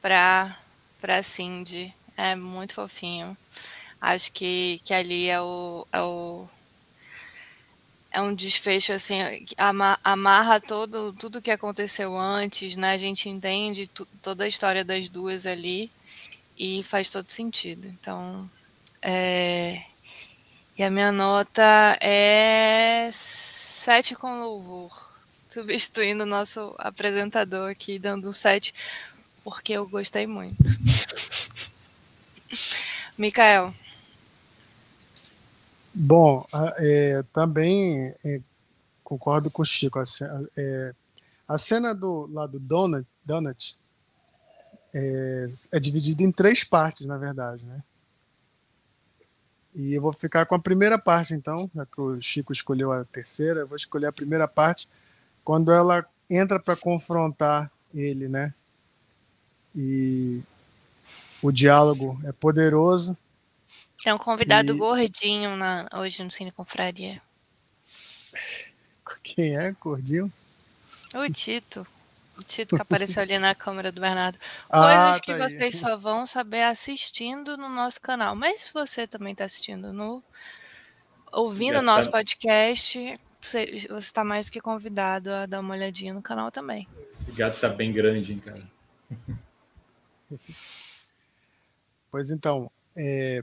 [0.00, 0.56] para
[1.00, 1.94] para Cindy.
[2.22, 3.34] É muito fofinho.
[3.98, 6.46] Acho que, que ali é o, é o
[8.12, 9.20] é um desfecho assim
[10.04, 12.92] amarra todo tudo que aconteceu antes, né?
[12.92, 15.90] A gente entende toda a história das duas ali
[16.58, 17.88] e faz todo sentido.
[17.88, 18.50] Então,
[19.00, 19.82] é...
[20.76, 24.92] e a minha nota é sete com louvor,
[25.48, 28.74] substituindo o nosso apresentador aqui, dando um sete
[29.42, 30.62] porque eu gostei muito.
[33.16, 33.74] Mikael.
[35.92, 36.46] Bom,
[36.78, 38.40] é, também é,
[39.02, 39.98] concordo com o Chico.
[39.98, 40.04] A,
[40.56, 40.94] é,
[41.48, 43.78] a cena do lá do Donut, Donut
[44.94, 47.82] é, é dividida em três partes, na verdade, né?
[49.74, 53.04] E eu vou ficar com a primeira parte, então, já que o Chico escolheu a
[53.04, 54.88] terceira, eu vou escolher a primeira parte,
[55.44, 58.52] quando ela entra para confrontar ele, né?
[59.74, 60.42] e
[61.42, 63.16] o diálogo é poderoso.
[64.02, 64.78] Tem um convidado e...
[64.78, 67.20] gordinho na, hoje no Cine Confraria.
[69.22, 70.32] Quem é, gordinho?
[71.14, 71.86] O Tito.
[72.38, 74.38] O Tito que apareceu ali na câmera do Bernardo.
[74.70, 78.34] Ah, Coisas ah, que tá vocês só vão saber assistindo no nosso canal.
[78.36, 80.22] Mas se você também está assistindo no.
[81.32, 82.18] ouvindo o nosso tá...
[82.18, 86.86] podcast, você está mais do que convidado a dar uma olhadinha no canal também.
[87.10, 88.62] Esse gato está bem grande, hein, cara.
[92.10, 93.42] Pois então, é,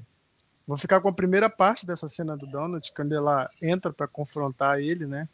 [0.68, 4.80] vou ficar com a primeira parte dessa cena do Donald, quando ela entra para confrontar
[4.80, 5.28] ele, né?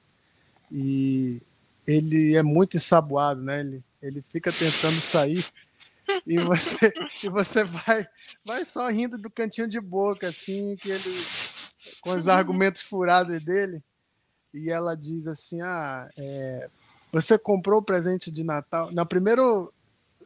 [0.71, 1.41] E
[1.87, 3.59] ele é muito ensaboado, né?
[3.59, 5.45] Ele, ele fica tentando sair
[6.27, 8.05] e você e você vai
[8.45, 11.25] vai só rindo do cantinho de boca assim que ele
[12.01, 13.81] com os argumentos furados dele
[14.53, 16.69] e ela diz assim ah é,
[17.11, 19.73] você comprou o presente de Natal na primeiro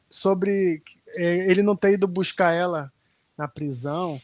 [0.10, 2.92] sobre é, ele não ter ido buscar ela
[3.38, 4.22] na prisão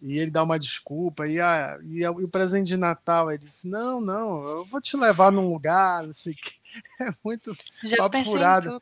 [0.00, 3.44] e ele dá uma desculpa e, a, e, a, e o presente de Natal ele
[3.44, 6.52] disse não não eu vou te levar num lugar não sei que
[7.02, 8.80] é muito Já papo furado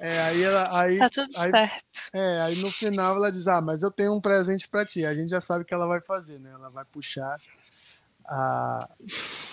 [0.00, 0.80] É, aí ela.
[0.80, 2.00] Aí, tá tudo aí, certo.
[2.12, 5.04] É, aí no final ela diz: Ah, mas eu tenho um presente para ti.
[5.04, 6.50] A gente já sabe o que ela vai fazer, né?
[6.52, 7.40] Ela vai puxar
[8.26, 8.88] a,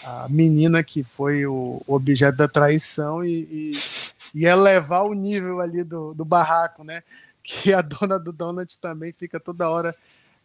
[0.03, 3.73] a menina que foi o objeto da traição e, e,
[4.35, 7.03] e elevar o nível ali do, do barraco, né?
[7.43, 9.95] Que a dona do Donut também fica toda hora.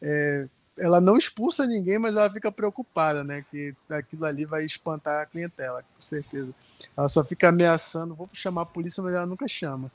[0.01, 3.45] É, ela não expulsa ninguém, mas ela fica preocupada, né?
[3.51, 6.55] Que aquilo ali vai espantar a clientela, com certeza.
[6.97, 9.91] Ela só fica ameaçando, vou chamar a polícia, mas ela nunca chama.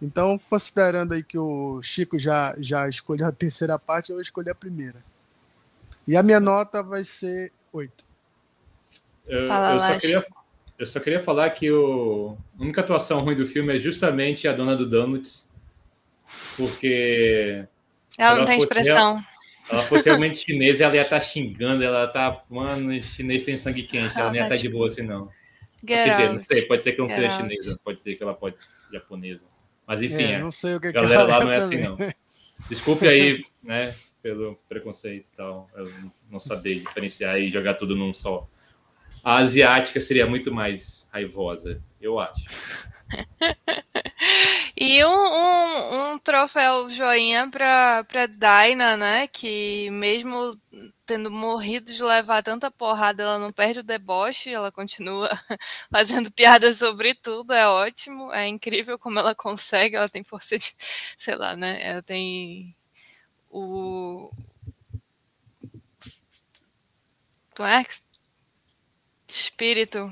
[0.00, 4.50] Então, considerando aí que o Chico já, já escolheu a terceira parte, eu vou escolher
[4.50, 5.04] a primeira.
[6.08, 8.04] E a minha nota vai ser 8.
[9.26, 10.26] Eu, Fala, eu, só queria,
[10.78, 14.52] eu só queria falar que o, a única atuação ruim do filme é justamente a
[14.52, 15.49] dona do Donuts,
[16.56, 17.64] porque...
[18.18, 19.14] Ela não tem expressão.
[19.14, 19.24] Real,
[19.70, 22.42] ela fosse realmente chinesa, ela ia estar tá xingando, ela tá.
[22.50, 25.02] Mano, chinês tem sangue quente, ela, ela nem ia estar tá de tipo boa assim,
[25.02, 25.30] não.
[25.86, 28.58] Quer dizer, não sei, pode ser que não seja chinesa, pode ser que ela pode
[28.58, 29.44] ser japonesa.
[29.86, 31.96] Mas enfim, é, não sei o que a galera lá não é assim, não.
[32.68, 33.88] Desculpe aí, né,
[34.22, 35.84] pelo preconceito e tal, eu
[36.30, 38.48] não saber diferenciar e jogar tudo num só.
[39.24, 42.44] A asiática seria muito mais raivosa, eu acho.
[44.82, 49.26] e um, um, um, troféu joinha para Daina, né?
[49.26, 50.52] Que mesmo
[51.04, 55.28] tendo morrido de levar tanta porrada, ela não perde o deboche, ela continua
[55.92, 60.74] fazendo piadas sobre tudo, é ótimo, é incrível como ela consegue, ela tem força de,
[61.18, 61.78] sei lá, né?
[61.82, 62.74] Ela tem
[63.50, 64.30] o.
[67.54, 67.84] Como é?
[69.28, 70.10] Espírito.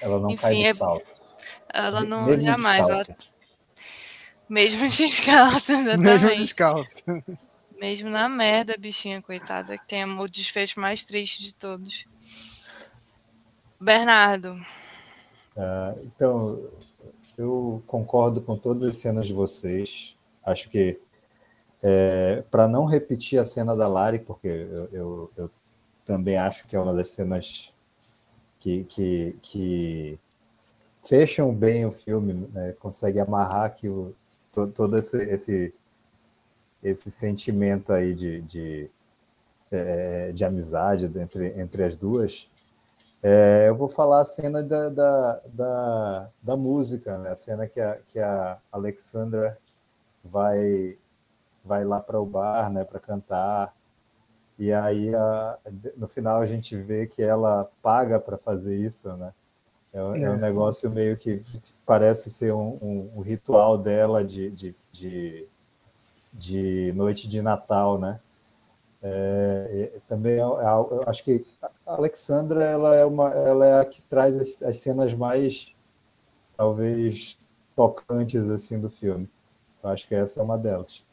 [0.00, 0.74] Ela não Enfim, cai de é...
[0.74, 1.20] salto.
[1.74, 2.88] Ela não, mesmo jamais.
[2.88, 3.04] Ela...
[4.48, 6.04] Mesmo descalça, exatamente.
[6.04, 7.24] Mesmo descalça.
[7.78, 12.06] Mesmo na merda, bichinha, coitada, que tem o desfecho mais triste de todos.
[13.80, 14.52] Bernardo.
[15.56, 16.70] Uh, então,
[17.36, 20.16] eu concordo com todas as cenas de vocês.
[20.44, 20.98] Acho que
[21.82, 25.50] é, para não repetir a cena da Lari, porque eu, eu, eu,
[26.04, 27.72] também acho que é uma das cenas
[28.58, 30.18] que, que, que
[31.04, 32.74] fecham bem o filme, né?
[32.78, 34.14] consegue amarrar que o,
[34.56, 35.74] todo, todo esse, esse,
[36.82, 38.90] esse sentimento aí de, de,
[39.70, 42.50] é, de amizade entre, entre as duas.
[43.22, 47.30] É, eu vou falar a cena da, da, da, da música, né?
[47.30, 49.58] a cena que a, que a Alexandra
[50.24, 50.96] vai,
[51.62, 52.82] vai lá para o bar né?
[52.82, 53.74] para cantar.
[54.58, 55.58] E aí, a,
[55.98, 59.34] no final, a gente vê que ela paga para fazer isso, né?
[59.96, 61.42] É, é, é um negócio meio que
[61.86, 65.48] parece ser um, um, um ritual dela de, de, de,
[66.34, 68.20] de, noite de Natal, né?
[69.02, 73.84] É, também é, é eu acho que a Alexandra ela é uma ela é a
[73.84, 75.72] que traz as, as cenas mais
[76.56, 77.38] talvez
[77.74, 79.28] tocantes assim do filme.
[79.82, 81.04] Eu acho que essa é uma delas.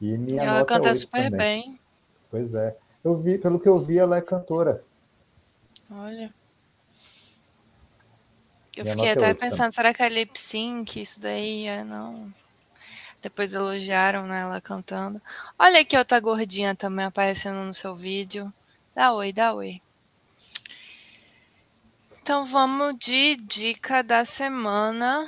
[0.00, 1.38] E minha ela canta super também.
[1.38, 1.80] bem.
[2.30, 2.76] Pois é.
[3.04, 4.82] Eu vi, pelo que eu vi, ela é cantora.
[5.90, 6.32] Olha.
[8.78, 9.72] Eu fiquei até pensando, também.
[9.72, 11.00] será que é lip sync?
[11.00, 12.32] Isso daí é não.
[13.20, 15.20] Depois elogiaram né, ela cantando.
[15.58, 18.52] Olha aqui outra gordinha também aparecendo no seu vídeo.
[18.94, 19.82] Dá oi, dá oi.
[22.22, 25.26] Então vamos de dica da semana,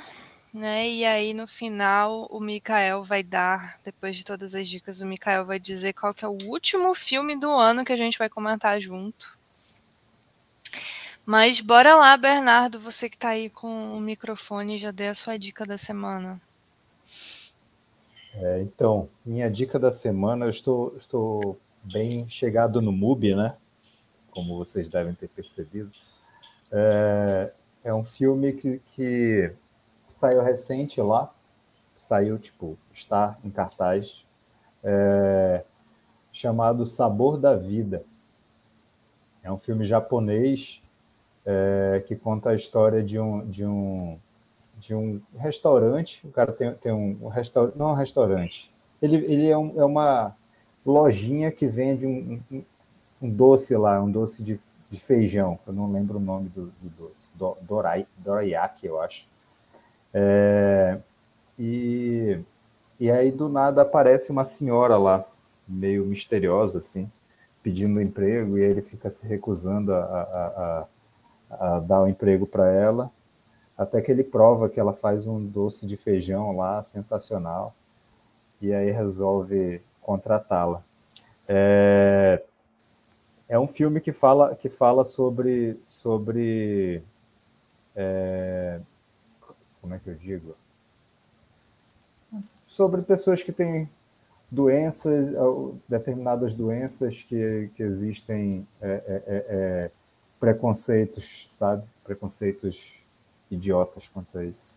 [0.53, 0.87] né?
[0.87, 5.43] E aí no final o Mikael vai dar, depois de todas as dicas, o Mikael
[5.43, 8.79] vai dizer qual que é o último filme do ano que a gente vai comentar
[8.79, 9.40] junto.
[11.25, 15.37] Mas bora lá, Bernardo, você que está aí com o microfone, já dê a sua
[15.37, 16.41] dica da semana.
[18.33, 23.55] É, então, minha dica da semana, eu estou, estou bem chegado no MUBI, né?
[24.31, 25.91] Como vocês devem ter percebido.
[26.71, 27.53] É,
[27.83, 29.53] é um filme que, que
[30.15, 31.33] saiu recente lá,
[31.95, 34.25] saiu, tipo, está em cartaz,
[34.83, 35.63] é,
[36.31, 38.05] chamado Sabor da Vida.
[39.43, 40.80] É um filme japonês
[41.45, 44.17] é, que conta a história de um, de um,
[44.77, 46.25] de um restaurante.
[46.25, 48.71] O cara tem, tem um, restaurante, não é um restaurante,
[49.01, 50.35] ele, ele é, um, é uma
[50.85, 52.63] lojinha que vende um, um,
[53.21, 56.89] um, doce lá, um doce de, de feijão, eu não lembro o nome do, do
[56.89, 59.27] doce, do, dorai, dorayaki, eu acho.
[60.13, 60.99] É,
[61.57, 62.39] e,
[62.99, 65.25] e aí do nada aparece uma senhora lá,
[65.67, 67.09] meio misteriosa assim,
[67.63, 70.87] pedindo emprego, e ele fica se recusando a, a, a
[71.59, 73.11] a dar o um emprego para ela,
[73.77, 77.73] até que ele prova que ela faz um doce de feijão lá sensacional
[78.61, 80.83] e aí resolve contratá-la.
[81.47, 82.43] É,
[83.49, 87.03] é um filme que fala que fala sobre sobre
[87.95, 88.79] é,
[89.81, 90.55] como é que eu digo
[92.71, 93.89] sobre pessoas que têm
[94.49, 95.33] doenças,
[95.89, 99.91] determinadas doenças que, que existem é, é, é, é,
[100.41, 101.83] preconceitos, sabe?
[102.03, 102.95] Preconceitos
[103.49, 104.75] idiotas quanto a isso.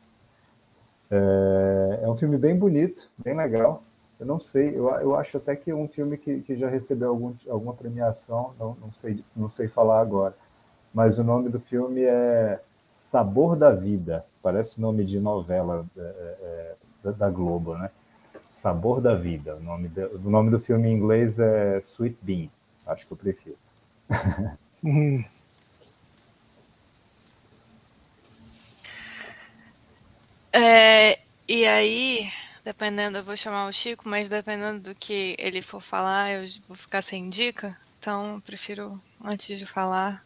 [1.10, 3.82] É, é, um filme bem bonito, bem legal.
[4.20, 7.08] Eu não sei, eu, eu acho até que é um filme que, que já recebeu
[7.08, 10.36] algum, alguma premiação, não, não, sei, não sei falar agora.
[10.92, 12.60] Mas o nome do filme é
[12.90, 17.90] Sabor da Vida, parece nome de novela é, da, da Globo, né?
[18.50, 19.56] Sabor da Vida.
[19.56, 22.48] O nome, de, o nome do filme em inglês é Sweet Bean.
[22.86, 23.56] Acho que eu prefiro.
[30.56, 32.30] É, e aí,
[32.64, 36.76] dependendo, eu vou chamar o Chico, mas dependendo do que ele for falar, eu vou
[36.76, 37.76] ficar sem dica.
[37.98, 40.24] Então, eu prefiro, antes de falar.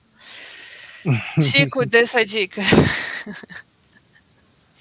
[1.41, 2.61] Chico, dê sua dica.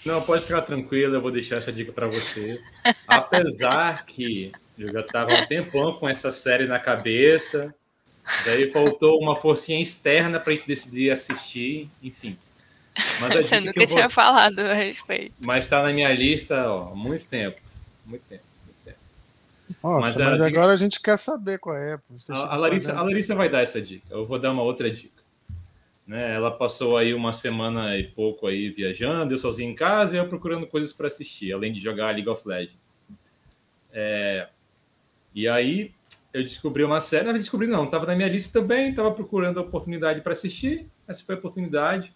[0.06, 2.62] Não, pode ficar tranquilo, eu vou deixar essa dica para você.
[3.08, 7.74] Apesar que eu já estava um tempão com essa série na cabeça,
[8.46, 12.38] daí faltou uma forcinha externa para a gente decidir assistir, enfim.
[13.22, 14.10] Mas você nunca tinha vou...
[14.10, 15.34] falado a respeito.
[15.46, 17.60] Mas está na minha lista ó, há muito tempo.
[18.06, 18.44] Muito tempo.
[18.66, 18.98] Muito tempo.
[19.84, 21.94] Nossa, mas, mas agora a gente quer saber qual é.
[21.94, 24.06] A, a, Larissa, a Larissa vai dar essa dica.
[24.10, 25.18] Eu vou dar uma outra dica.
[26.08, 26.36] Né?
[26.36, 30.28] Ela passou aí uma semana e pouco aí viajando, eu sozinho em casa e eu
[30.28, 32.98] procurando coisas para assistir, além de jogar League of Legends.
[33.92, 34.48] É...
[35.36, 35.92] E aí
[36.34, 39.64] eu descobri uma série, não descobri não, estava na minha lista também, estava procurando a
[39.64, 42.14] oportunidade para assistir, essa foi a oportunidade.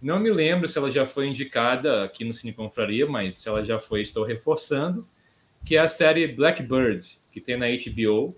[0.00, 3.64] Não me lembro se ela já foi indicada aqui no Cine Confraria, mas se ela
[3.64, 5.08] já foi, estou reforçando,
[5.64, 8.34] que é a série Blackbird, que tem na HBO,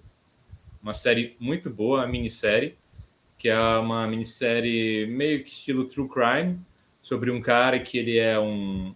[0.82, 2.76] uma série muito boa, uma minissérie,
[3.36, 6.60] que é uma minissérie meio que estilo true crime,
[7.02, 8.94] sobre um cara que ele é um,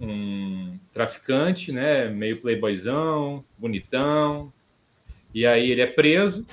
[0.00, 4.52] um traficante, né, meio playboyzão, bonitão,
[5.34, 6.44] e aí ele é preso,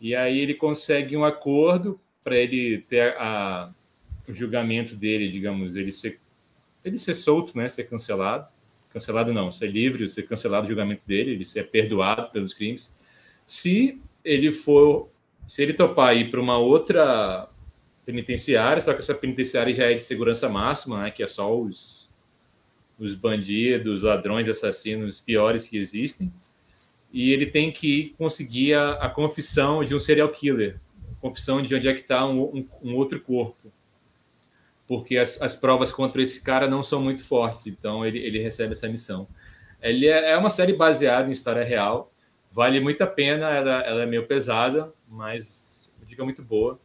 [0.00, 3.72] e aí ele consegue um acordo para ele ter a,
[4.32, 6.18] o julgamento dele, digamos, ele ser,
[6.84, 8.48] ele ser solto, né, ser cancelado,
[8.90, 12.94] cancelado não, ser livre, ser cancelado o julgamento dele, ele ser perdoado pelos crimes,
[13.46, 15.10] se ele for
[15.46, 17.48] se ele topar ir para uma outra
[18.06, 22.10] penitenciária, só que essa penitenciária já é de segurança máxima, né, que é só os,
[22.98, 26.32] os bandidos, ladrões, assassinos piores que existem,
[27.12, 30.78] e ele tem que conseguir a, a confissão de um serial killer,
[31.22, 33.72] confissão de onde é que está um, um, um, outro corpo,
[34.86, 38.72] porque as, as, provas contra esse cara não são muito fortes, então ele, ele recebe
[38.72, 39.26] essa missão.
[39.80, 42.12] Ele é, é uma série baseada em história real,
[42.52, 46.78] Vale muito a pena, ela, ela é meio pesada, mas a dica é muito boa.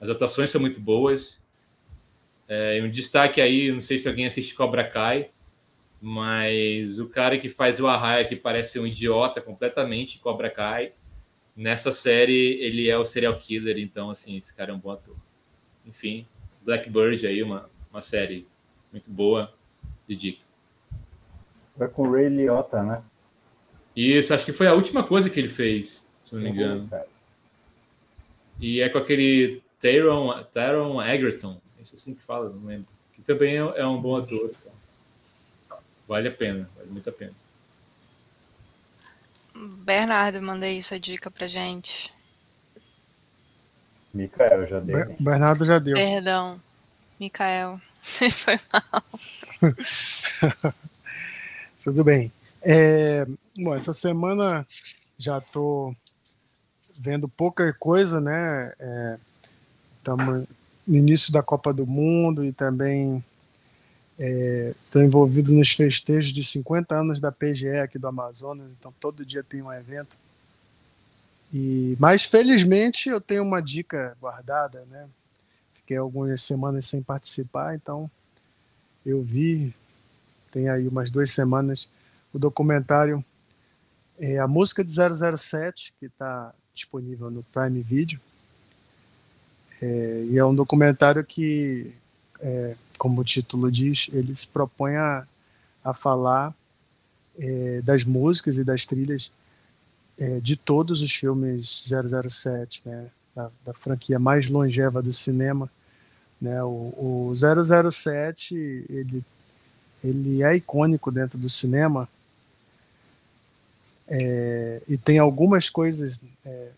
[0.00, 1.46] As atuações são muito boas.
[2.48, 5.30] É, um destaque aí, não sei se alguém assiste Cobra Kai,
[6.00, 10.92] mas o cara que faz o Arraia, que parece um idiota completamente, Cobra Kai,
[11.54, 15.16] nessa série ele é o serial killer, então, assim, esse cara é um bom ator.
[15.86, 16.26] Enfim,
[16.68, 18.46] Blackbird aí, uma, uma série
[18.92, 19.50] muito boa
[20.06, 20.42] de dica.
[21.80, 23.02] É com o Ray Liotta, né?
[23.96, 26.86] Isso, acho que foi a última coisa que ele fez, se não me engano.
[26.92, 27.00] Uhum,
[28.60, 32.88] e é com aquele Taron, Taron Egerton, esse assim que fala, não lembro.
[33.14, 34.50] Que também é, é um bom ator.
[34.50, 34.72] Então.
[36.06, 37.32] Vale a pena, vale muito a pena.
[39.54, 42.12] Bernardo, mandei isso a dica pra gente.
[44.12, 44.96] Micael já deu.
[44.96, 45.94] Ber Bernardo já deu.
[45.94, 46.60] Perdão,
[47.18, 47.80] Micael.
[48.00, 49.04] Foi mal.
[51.84, 52.32] Tudo bem.
[52.62, 54.66] É, bom, essa semana
[55.16, 55.94] já estou
[56.98, 58.72] vendo pouca coisa, né?
[59.98, 60.46] Estamos é,
[60.86, 63.22] no início da Copa do Mundo e também
[64.18, 69.24] estou é, envolvido nos festejos de 50 anos da PGE aqui do Amazonas, então todo
[69.24, 70.18] dia tem um evento.
[71.52, 75.08] E, mas felizmente eu tenho uma dica guardada, né?
[75.74, 78.10] Fiquei algumas semanas sem participar, então
[79.04, 79.74] eu vi,
[80.50, 81.88] tem aí umas duas semanas
[82.32, 83.24] o documentário
[84.18, 88.20] é, A Música de 007, que está disponível no Prime Video.
[89.80, 91.94] É, e é um documentário que,
[92.40, 95.26] é, como o título diz, ele se propõe a,
[95.84, 96.54] a falar
[97.38, 99.32] é, das músicas e das trilhas
[100.18, 101.84] é, de todos os filmes
[102.28, 105.70] 007, né, da, da, franquia mais longeva do cinema.
[106.40, 108.54] Né, o, o 007
[108.88, 109.24] ele,
[110.02, 112.08] ele é icônico dentro do cinema
[114.08, 116.70] é, e tem algumas coisas é,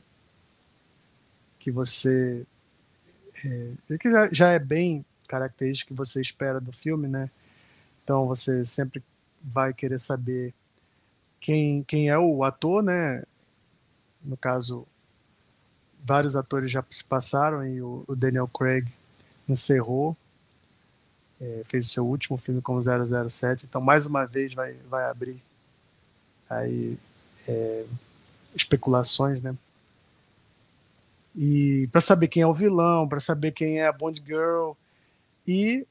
[1.60, 2.44] que você.
[3.44, 7.30] É, que já, já é bem característico que você espera do filme, né?
[8.02, 9.00] Então você sempre
[9.40, 10.52] vai querer saber
[11.38, 13.22] quem, quem é o ator, né?
[14.22, 14.86] No caso,
[16.04, 18.86] vários atores já se passaram e o, o Daniel Craig
[19.48, 20.16] encerrou,
[21.40, 25.42] é, fez o seu último filme como 007, então mais uma vez vai, vai abrir
[26.48, 26.98] aí
[27.48, 27.84] é,
[28.54, 29.56] especulações, né?
[31.36, 34.72] E para saber quem é o vilão, para saber quem é a Bond Girl
[35.46, 35.86] e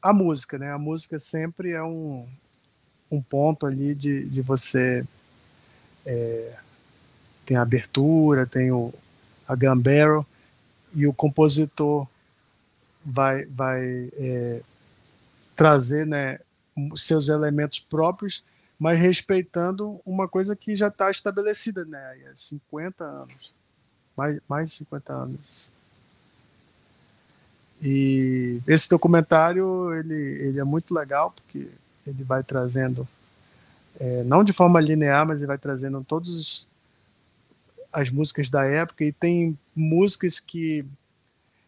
[0.00, 0.72] a música, né?
[0.72, 2.26] A música sempre é um,
[3.10, 5.06] um ponto ali de, de você
[6.06, 6.56] é,
[7.48, 8.92] tem a abertura, tem o,
[9.48, 10.26] a gambero
[10.94, 12.06] e o compositor
[13.02, 14.60] vai, vai é,
[15.56, 16.40] trazer né,
[16.94, 18.44] seus elementos próprios,
[18.78, 23.54] mas respeitando uma coisa que já está estabelecida né, há 50 anos,
[24.14, 25.72] mais, mais de 50 anos.
[27.80, 31.70] E esse documentário ele, ele é muito legal porque
[32.06, 33.08] ele vai trazendo,
[33.98, 36.68] é, não de forma linear, mas ele vai trazendo todas
[37.92, 40.84] as músicas da época e tem músicas que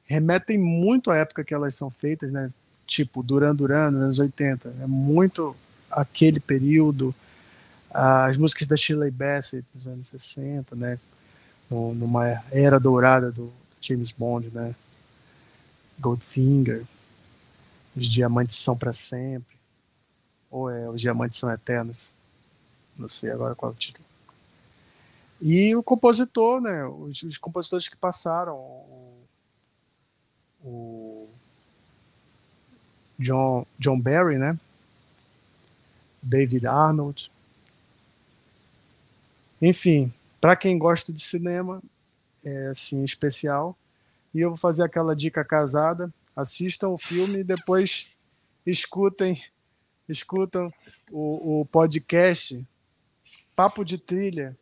[0.04, 2.50] remetem muito à época que elas são feitas, né?
[2.86, 4.74] Tipo Duran Duran, nos anos 80.
[4.82, 5.56] É muito
[5.90, 7.14] aquele período.
[7.90, 10.98] As músicas da Shirley Bassey nos anos 60, né?
[11.70, 14.74] Numa era dourada do James Bond, né?
[15.98, 16.84] Goldfinger,
[17.94, 19.56] Os Diamantes São para Sempre,
[20.50, 22.14] ou é Os Diamantes São Eternos,
[22.98, 24.09] não sei agora qual é o título.
[25.40, 29.18] E o compositor, né, os, os compositores que passaram, o,
[30.62, 31.28] o
[33.18, 34.58] John, John Barry, né,
[36.22, 37.30] David Arnold,
[39.62, 41.82] enfim, para quem gosta de cinema,
[42.44, 43.76] é assim especial.
[44.34, 48.08] E eu vou fazer aquela dica casada: assistam o filme e depois
[48.66, 49.40] escutem,
[50.08, 50.72] escutam
[51.10, 52.64] o, o podcast
[53.54, 54.56] Papo de Trilha.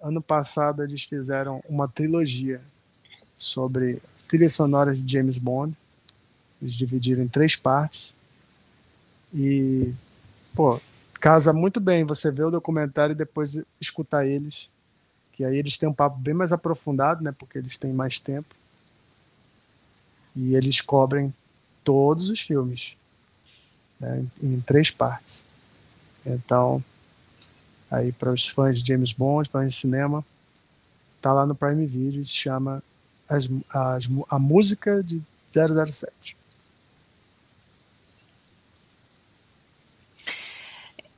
[0.00, 2.60] Ano passado eles fizeram uma trilogia
[3.36, 5.76] sobre trilhas sonoras de James Bond.
[6.60, 8.16] Eles dividiram em três partes.
[9.32, 9.92] E,
[10.54, 10.80] pô,
[11.20, 14.70] casa muito bem você ver o documentário e depois escutar eles.
[15.32, 17.32] Que aí eles têm um papo bem mais aprofundado, né?
[17.32, 18.54] Porque eles têm mais tempo.
[20.34, 21.32] E eles cobrem
[21.84, 22.96] todos os filmes
[23.98, 25.44] né, em, em três partes.
[26.24, 26.82] Então,
[27.90, 30.24] aí para os fãs de James Bond, fãs de cinema,
[31.20, 32.82] tá lá no Prime Video e se chama
[33.28, 35.20] as, as, a música de
[35.50, 36.36] 007.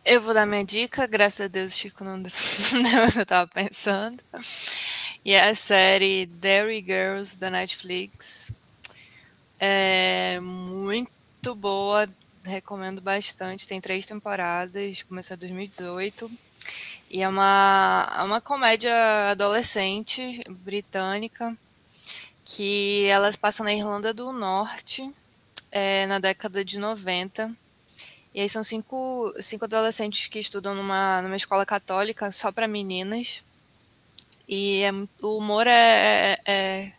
[0.04, 2.30] Eu vou dar minha dica, graças a Deus Chico não deu
[3.06, 4.22] o que eu estava pensando.
[5.24, 8.50] E é a série Dairy Girls da Netflix.
[9.60, 12.08] É muito boa,
[12.42, 13.68] recomendo bastante.
[13.68, 16.28] Tem três temporadas, começou em 2018.
[17.10, 18.92] E é uma, é uma comédia
[19.30, 21.56] adolescente britânica
[22.44, 25.12] que elas passam na Irlanda do Norte
[25.70, 27.54] é, na década de 90.
[28.34, 33.42] E aí são cinco, cinco adolescentes que estudam numa, numa escola católica só para meninas.
[34.48, 34.90] E é,
[35.22, 36.92] o humor é, é, é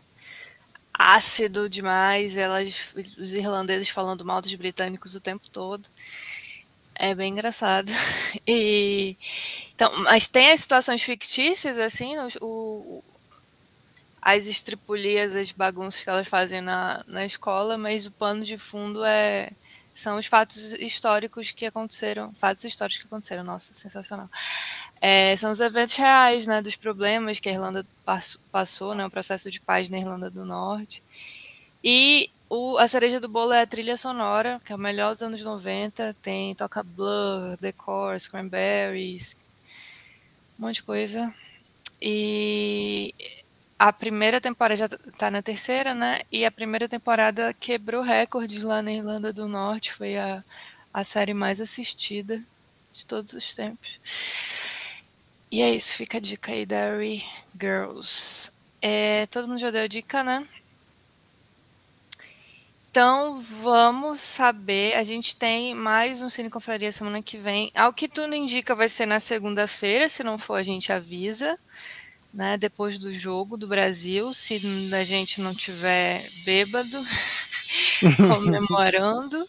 [0.94, 5.90] ácido demais, elas, os irlandeses falando mal dos britânicos o tempo todo.
[6.96, 7.92] É bem engraçado.
[8.46, 9.16] E,
[9.74, 13.02] então, mas tem as situações fictícias, assim, o,
[14.22, 19.04] as estripulias, as bagunças que elas fazem na, na escola, mas o pano de fundo
[19.06, 19.52] é
[19.94, 24.28] são os fatos históricos que aconteceram, fatos históricos que aconteceram, nossa, sensacional.
[25.00, 29.10] É, são os eventos reais, né, dos problemas que a Irlanda passou, passou né, o
[29.10, 31.04] processo de paz na Irlanda do Norte.
[31.84, 35.24] E o, a cereja do bolo é a trilha sonora, que é o melhor dos
[35.24, 39.36] anos 90, tem toca Blur, The Course, Cranberries,
[40.60, 41.34] um monte de coisa.
[42.00, 43.12] E
[43.80, 44.88] a primeira temporada já
[45.18, 46.22] tá na terceira, né?
[46.32, 50.44] E a primeira temporada quebrou recordes lá na Irlanda do Norte, foi a,
[50.94, 52.40] a série mais assistida
[52.92, 54.00] de todos os tempos.
[55.50, 57.26] E é isso, fica a dica aí, Dairy
[57.60, 58.52] Girls.
[58.80, 60.48] É, todo mundo já deu a dica, né?
[62.94, 64.94] Então vamos saber.
[64.94, 67.72] A gente tem mais um Cine Confraria semana que vem.
[67.74, 70.08] Ao que tudo indica, vai ser na segunda-feira.
[70.08, 71.58] Se não for, a gente avisa
[72.32, 74.62] né, depois do jogo do Brasil, se
[74.94, 77.04] a gente não tiver bêbado
[78.30, 79.44] comemorando.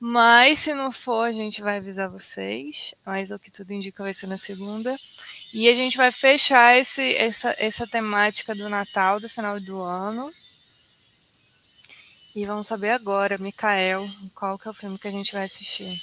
[0.00, 2.96] Mas se não for, a gente vai avisar vocês.
[3.06, 4.98] Mas o que tudo indica vai ser na segunda.
[5.54, 10.32] E a gente vai fechar esse, essa, essa temática do Natal, do final do ano.
[12.34, 16.00] E vamos saber agora, Mikael, qual que é o filme que a gente vai assistir.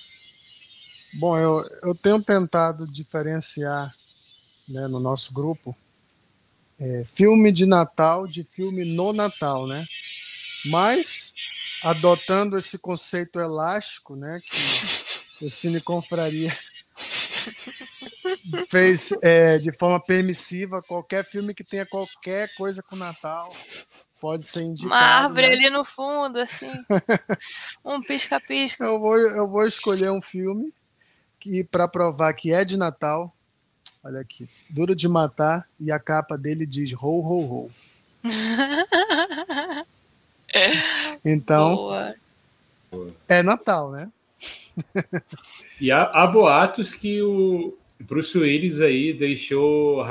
[1.14, 3.96] Bom, eu, eu tenho tentado diferenciar
[4.68, 5.76] né, no nosso grupo
[6.80, 9.86] é, filme de Natal de filme no Natal, né?
[10.66, 11.34] Mas
[11.84, 16.56] adotando esse conceito elástico, né, que o Cine Confraria
[18.68, 23.50] fez é, de forma permissiva qualquer filme que tenha qualquer coisa com Natal
[24.20, 24.94] pode ser indicado.
[24.94, 25.54] Uma árvore né?
[25.54, 26.72] ali no fundo, assim.
[27.84, 28.84] um pisca-pisca.
[28.84, 30.74] Eu vou, eu vou escolher um filme
[31.40, 33.34] que para provar que é de Natal.
[34.04, 37.72] Olha aqui, Duro de Matar e a capa dele diz ho ho ho.
[41.26, 42.16] Então, Boa.
[43.28, 44.10] é Natal, né?
[45.80, 50.06] E há, há boatos que o Bruce Willis aí deixou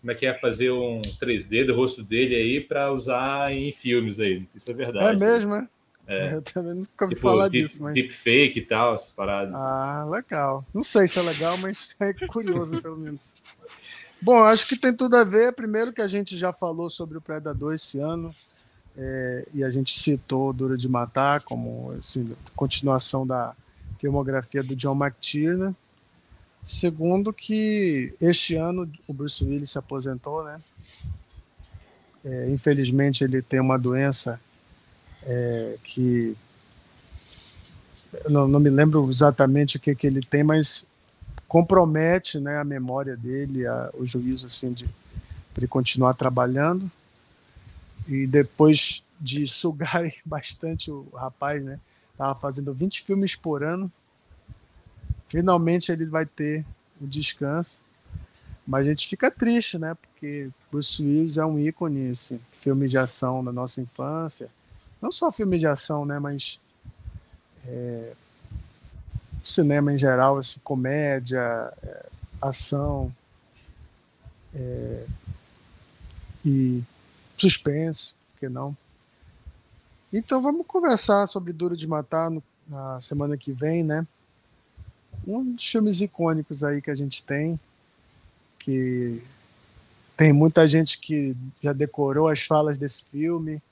[0.00, 4.18] como é que é fazer um 3D do rosto dele aí para usar em filmes
[4.18, 4.40] aí.
[4.40, 5.06] Não sei se é verdade.
[5.06, 5.68] É mesmo, né?
[6.06, 6.34] É.
[6.34, 7.94] Eu também nunca ouvi Tipo, falar deep, disso, mas.
[7.94, 9.54] deepfake e tal, essas paradas.
[9.54, 10.64] Ah, legal.
[10.74, 13.34] Não sei se é legal, mas é curioso, pelo menos.
[14.22, 15.54] Bom, acho que tem tudo a ver.
[15.54, 18.34] Primeiro que a gente já falou sobre o Predador esse ano,
[18.96, 23.54] é, e a gente citou Duro de Matar como assim, continuação da
[23.98, 25.74] filmografia do John McTiernan.
[26.64, 30.58] Segundo que este ano o Bruce Willis se aposentou, né?
[32.24, 34.38] É, infelizmente ele tem uma doença
[35.22, 36.36] é, que
[38.28, 40.86] não, não me lembro exatamente o que, que ele tem, mas
[41.48, 44.84] compromete né, a memória dele, a, o juízo assim, de
[45.52, 46.90] para ele continuar trabalhando.
[48.08, 51.78] E depois de sugarem bastante o rapaz, né?
[52.16, 53.90] Tava fazendo 20 filmes por ano.
[55.30, 56.66] Finalmente ele vai ter
[57.00, 57.82] o descanso.
[58.66, 59.94] Mas a gente fica triste, né?
[59.94, 64.50] Porque Bruce Willis é um ícone, assim, filme de ação da nossa infância.
[65.00, 66.18] Não só filme de ação, né?
[66.18, 66.60] Mas
[67.64, 68.12] é,
[69.42, 72.06] cinema em geral, assim, comédia, é,
[72.42, 73.14] ação
[74.52, 75.06] é,
[76.44, 76.82] e
[77.36, 78.76] suspense, por que não?
[80.12, 84.04] Então vamos conversar sobre Duro de Matar no, na semana que vem, né?
[85.26, 87.58] Um dos filmes icônicos aí que a gente tem,
[88.58, 89.22] que
[90.16, 93.62] tem muita gente que já decorou as falas desse filme.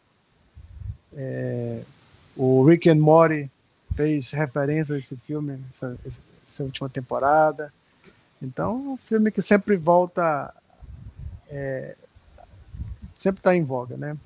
[1.14, 1.82] É,
[2.36, 3.51] o Rick and Morty
[3.94, 5.99] fez referência a esse filme essa,
[6.46, 7.72] essa última temporada.
[8.40, 10.55] Então, um filme que sempre volta,
[11.49, 11.96] é,
[13.14, 14.16] sempre está em voga, né?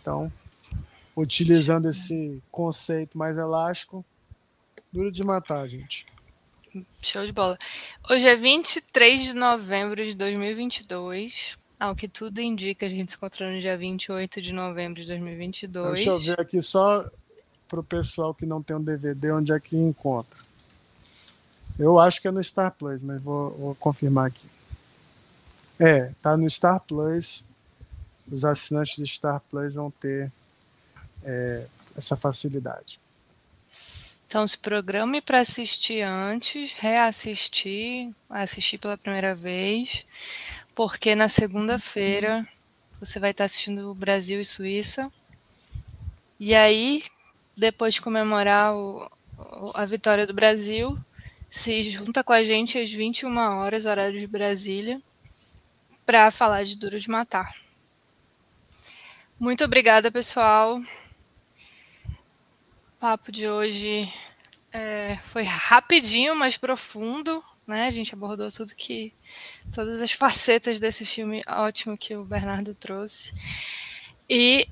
[0.00, 0.32] Então,
[1.16, 4.04] utilizando esse conceito mais elástico,
[4.96, 6.06] duro de matar, gente.
[7.02, 7.58] Show de bola.
[8.10, 11.58] Hoje é 23 de novembro de 2022.
[11.78, 15.94] Ao que tudo indica, a gente se encontrou no dia 28 de novembro de 2022.
[15.96, 17.06] Deixa eu ver aqui só
[17.68, 20.40] para o pessoal que não tem um DVD, onde é que encontra.
[21.78, 24.46] Eu acho que é no Star Plus, mas vou, vou confirmar aqui.
[25.78, 27.46] É, tá no Star Plus.
[28.32, 30.32] Os assinantes do Star Plus vão ter
[31.22, 32.98] é, essa facilidade.
[34.26, 40.04] Então, se programe para assistir antes, reassistir, assistir pela primeira vez,
[40.74, 42.46] porque na segunda-feira
[42.98, 45.10] você vai estar assistindo Brasil e Suíça.
[46.40, 47.04] E aí,
[47.56, 49.08] depois de comemorar o,
[49.74, 50.98] a vitória do Brasil,
[51.48, 55.00] se junta com a gente às 21 horas, horário de Brasília,
[56.04, 57.54] para falar de Duro de Matar.
[59.38, 60.80] Muito obrigada, pessoal.
[62.96, 64.10] O papo de hoje
[64.72, 67.44] é, foi rapidinho, mas profundo.
[67.66, 67.86] Né?
[67.86, 69.12] A gente abordou tudo que.
[69.70, 73.34] todas as facetas desse filme ótimo que o Bernardo trouxe.
[74.30, 74.66] E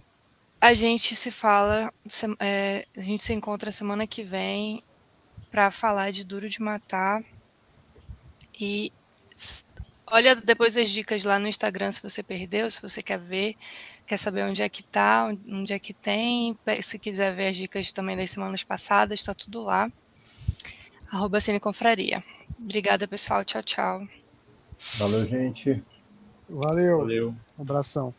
[0.59, 1.93] a gente se fala,
[2.41, 4.83] é, a gente se encontra semana que vem
[5.51, 7.23] para falar de Duro de Matar.
[8.59, 8.91] E
[10.07, 13.55] olha depois as dicas lá no Instagram se você perdeu, se você quer ver,
[14.07, 16.57] quer saber onde é que tá, onde é que tem.
[16.83, 19.91] Se quiser ver as dicas também das semanas passadas, está tudo lá.
[21.11, 22.23] Arroba Cine Confraria.
[22.59, 23.45] Obrigada, pessoal.
[23.45, 24.09] Tchau, tchau.
[24.99, 25.83] Valeu, gente.
[26.49, 26.99] Valeu.
[26.99, 27.35] Valeu.
[27.59, 28.15] Um abração.